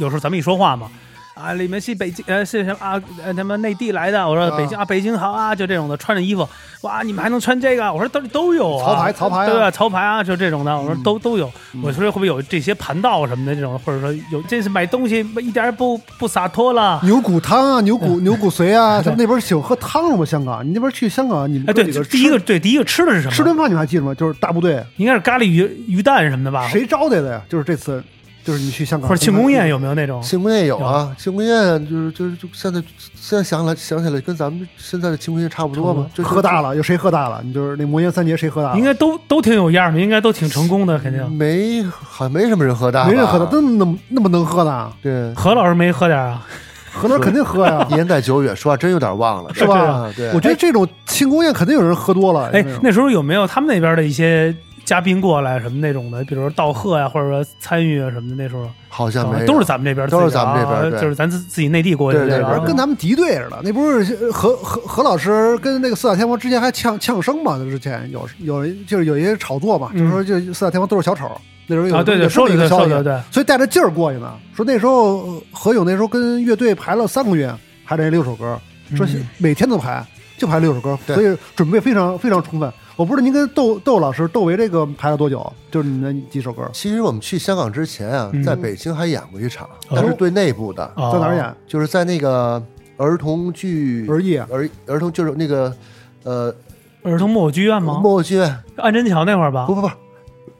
[0.00, 0.90] 有时候咱们一说话嘛，
[1.34, 3.00] 啊，你们是北京呃是什么啊？
[3.24, 6.48] 呃，他们内地来的，我说啊北京啊，北京好啊，就这种的，穿着衣服，
[6.82, 7.92] 哇，你们还能穿这个？
[7.92, 9.70] 我说都都有啊，潮牌潮牌啊对吧？
[9.70, 11.50] 潮牌啊，就这种的，我说都都有。
[11.72, 17.00] 嗯我说会不会有这些盘道什么的这种，或者说有这是买东西一点也不不洒脱了？
[17.02, 20.24] 牛骨汤啊，牛骨牛骨髓啊， 他们那边喜欢喝汤了吗？
[20.24, 23.32] 香港，你那边去香港，你们哎，对第一个对第一个吃的是什么？
[23.34, 24.14] 吃顿饭你们还记得吗？
[24.14, 26.68] 就是大部队应该是咖喱鱼鱼蛋什么的吧？
[26.68, 27.42] 谁招待的呀？
[27.48, 28.02] 就是这次，
[28.44, 30.20] 就是你去香港或者庆功宴有没有那种？
[30.20, 32.82] 庆功宴有啊，庆功宴就是就是就现在
[33.14, 37.40] 现在想来想起来，跟咱们现在的庆功宴差不多嘛，就喝大了，有谁喝大了？
[37.42, 38.78] 你就是那魔岩三杰谁喝大了？
[38.78, 41.30] 应该都都挺有样的，应该都挺成功的，肯定。
[41.32, 45.32] 没好像没什么人喝大，没人喝大，那那么那么能喝的，对。
[45.34, 46.46] 何老师没喝点啊？
[46.92, 52.50] 何老师肯定喝呀，年代久远，说话真有点忘了，是吧啊对，我觉得这种庆功宴肯定有人喝多了。
[52.52, 54.54] 哎，那时候有没有他们那边的一些
[54.84, 58.34] 嘉宾过来什么那种的，比如说道贺呀，或者说参与啊什么的？
[58.42, 67.58] 那时候好像没有，都是咱们这边的啊，都是咱们这边对就是咱自自己内地过去的跟咱们敌对似的，那不是何何何老师跟那个四大天王之前还呛呛声嘛？
[67.58, 71.30] 之前有有就是有一些炒作嘛，嗯就是说就四大天王都是小丑，
[71.66, 74.34] 那时候有啊，对对，说的对，这么一个消息所以带着劲儿过去呢。
[74.54, 77.52] 说那时候呃何勇那时候跟乐队排了三个月，
[77.86, 78.58] 排这六首歌，
[78.94, 80.04] 说嗯每天都排，
[80.36, 82.70] 就排六首歌，对所以准备非常非常充分。
[82.96, 89.96] 我不知道您跟窦窦老师窦唯这个排了多久，就是你们几首歌，其实我们去香港之前啊嗯，在北京还演过一场，哦。
[89.96, 91.10] 但是对内部的，哦。
[91.12, 91.54] 在哪儿演？
[91.66, 92.62] 就是在那个
[92.96, 95.74] 儿童剧儿艺啊，儿儿童就是那个
[96.22, 96.54] 呃
[97.02, 98.00] 儿童木偶剧院吗？
[98.00, 99.66] 木偶剧院，安贞桥那块儿吧。
[99.66, 99.74] 不？
[99.74, 99.90] 不不，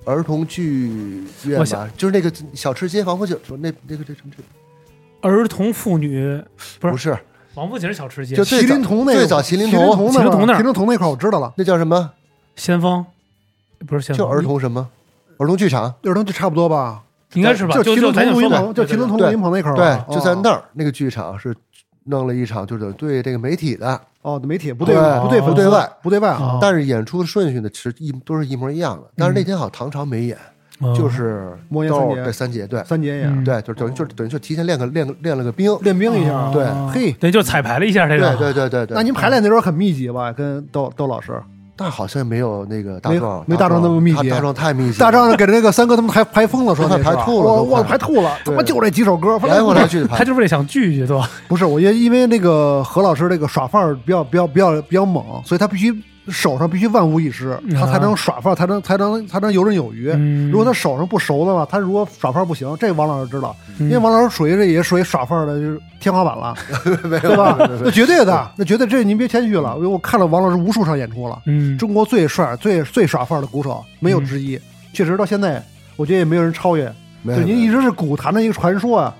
[0.04, 4.32] 儿童剧院我想吧，就是那个小吃街王府井说那那个这什么？
[4.36, 6.42] 这儿童妇女
[6.80, 7.16] 不是不是。
[7.54, 8.34] 王府井小吃街。
[8.34, 9.80] 就，麒麟童那个最早麒麟童。
[10.12, 12.10] 麒麟童那块儿我知道了，那叫什么？
[12.56, 13.04] 先锋
[13.86, 14.88] 不是先锋，就儿童什么？
[15.38, 17.02] 儿童剧场，儿童就差不多吧，
[17.34, 17.74] 应该是吧？
[17.74, 21.54] 就麒麟就咱就说吧童录音棚，就麒麟童录音棚那块儿对，，就在哦那儿那个剧场是
[22.04, 29.10] 弄了一场，就是对这个媒体的，哦，媒体不对对不对不对外不对外但是演出的顺序呢，其实一都是一模一样的。
[29.16, 30.38] 但是那天好像唐朝没演，
[30.78, 35.76] 哦就是魔岩三杰对三杰对三杰演嗯对，就等于就等于就提前练个练个练了个兵。
[35.80, 38.94] 练兵一下哦，对嘿对，就彩排了一下这对个，对对对对。
[38.94, 40.32] 那您排练那时候很密集吧？
[40.32, 41.42] 跟窦窦老师，
[41.76, 50.18] 但好像没有那个大壮没大壮那么密集大大壮太密集了，大壮给那个三哥他们排排疯了，说排 吐了我我排吐了，他对妈就这几首歌，来回来去的排。
[50.18, 51.28] 他就是为了想聚聚，对吧？
[51.48, 55.92] 不是我因因为那个何老师这个耍范儿比较比较比较比较猛，所以他必须
[56.28, 60.10] 手上必须万无一失，他才能耍范儿，才能才能才能游刃有余。
[60.10, 66.54] 嗯如果他手上不熟的话，他如果耍范儿不行，这王老师知道，嗯因为王老师属于这也属于耍范儿的，就是天花板了，
[67.20, 67.56] 对吧？
[67.84, 74.58] 那绝对的，那绝对这您别谦虚了，因为我看了王老师无数场演出了，嗯，中国最帅、最最耍范儿的鼓手没有之一，
[74.92, 75.62] 确实到现在，
[75.96, 76.92] 我觉得也没有人超越。
[77.24, 79.14] 对，您一直是鼓坛的一个传说啊。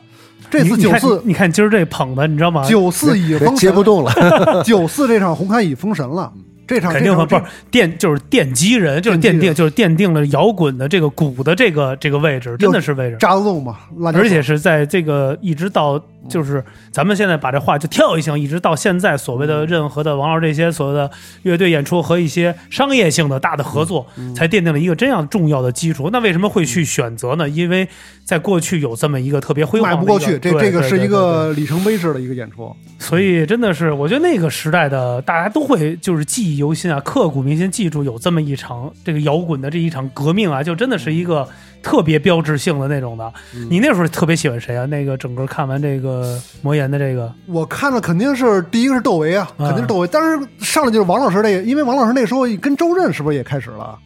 [0.51, 2.65] 这次九四你看今儿这捧的，你知道吗？
[2.69, 4.63] 九四已 封神接不，动了。
[4.63, 6.31] 九四这场红磡已封神了。
[6.67, 13.17] 这场肯定不是奠，就是奠基人，就是奠定，就是奠定了摇滚的这个鼓的这个这个位置，真的是位置。
[13.19, 13.77] 扎漏嘛，
[14.15, 21.11] 而且是在这个一直到就是咱们现在把这话就跳一行，一直到现在所谓的任何的王老师这些所谓的
[21.43, 26.09] 乐队演出和一些商业性的大的合作，才奠定了一个这样重要的基础。
[26.11, 27.49] 那为什么会去选择呢？
[27.49, 27.87] 因为
[28.25, 30.39] 在过去有这么一个特别辉煌迈不过去。
[30.39, 32.75] 这对这个是一个里程碑式的一个演出。
[32.99, 41.49] 所以真的是，我觉得那个时代的大家都会就是记忆犹新啊，刻骨铭心，记住有这么一场这个摇滚的这一场革命啊，就真的是一个
[41.83, 43.33] 特别标志性的那种的。
[43.71, 44.87] 你那时候特别喜欢谁啊？
[44.87, 50.09] 那个整个看完这个魔岩的这个，我看了肯定是第一个是窦唯啊，啊肯定是窦唯。
[50.11, 53.99] 但是上来就是王老师那个，因为王老师那时候跟周震是不是也开始了？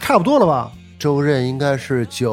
[0.00, 0.70] 差不多了吧？
[0.98, 2.32] 周震应该是九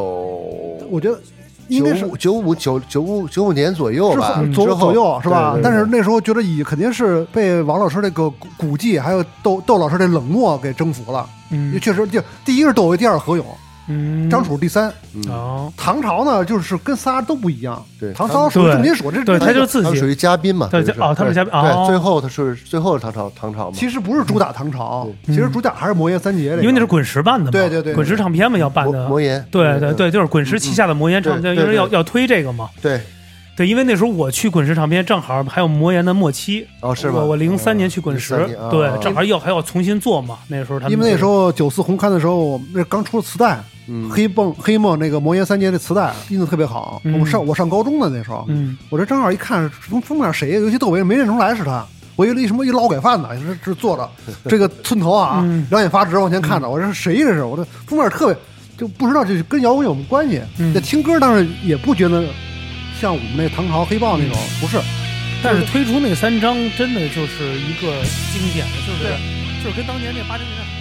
[0.90, 1.20] 我觉得
[1.68, 5.58] 应该是九五九五九九五九五年左右之吧，左左右是吧？
[5.64, 11.28] 但是那时候觉得以肯定是被王老师这个古古迹还有窦窦老师这冷漠给征服了。
[11.50, 11.80] 嗯。
[11.80, 13.46] 确实，就第一个是窦唯，第二个何勇，
[13.88, 14.94] 嗯，张楚第三。
[15.14, 15.24] 嗯。
[15.30, 17.84] 哦，唐朝呢，就是跟仨都不一样。
[18.00, 19.90] 对唐朝属于对重金属，这对他就自己。
[19.90, 21.86] 他属于嘉宾嘛，对哦他是嘉宾哦。
[21.86, 26.62] 对，最后他是最后是唐朝唐朝嘛，其实不是主打唐朝，对其实主打还是魔岩三杰这个。
[26.62, 29.00] 因为那是滚石办的嘛，对对对滚石唱片嘛要办的。
[29.00, 32.70] 魔魔，岩，嗯对对对，就是滚石旗下的魔岩唱片，因为要要推这个嘛。
[32.82, 33.02] 对，
[33.56, 36.66] 对，因为那时候我去滚石唱片，正好还有魔岩的末期。
[36.82, 37.20] 哦是吗？
[37.20, 40.38] 我我零三年去滚石03年，啊对啊，正好要还要重新做嘛。
[40.48, 47.02] 那时候他们因为那时候九四红刊的时候，那刚出了磁带，嗯黑梦黑梦那个魔岩三杰那磁带印的特别好。
[47.04, 50.60] 嗯我上我上高中的那时候，嗯我这正好一看封封面谁呀？
[50.60, 51.86] 尤其窦唯没认出来是他。
[52.16, 54.08] 我以为一什么一劳改犯呢，这这坐着，
[54.48, 57.44] 这个寸头啊嗯，两眼发直往前看着，我这是谁这是？
[57.44, 58.38] 我这封面特别
[58.78, 60.40] 就不知道这跟摇滚有什么关系。
[60.60, 62.24] 嗯这听歌当然也不觉得
[63.02, 64.78] 像我们那唐朝黑豹那种，不是。
[65.44, 70.73] 但是推出那三张真的就是一个经典的，就是就是跟当年那八零年代。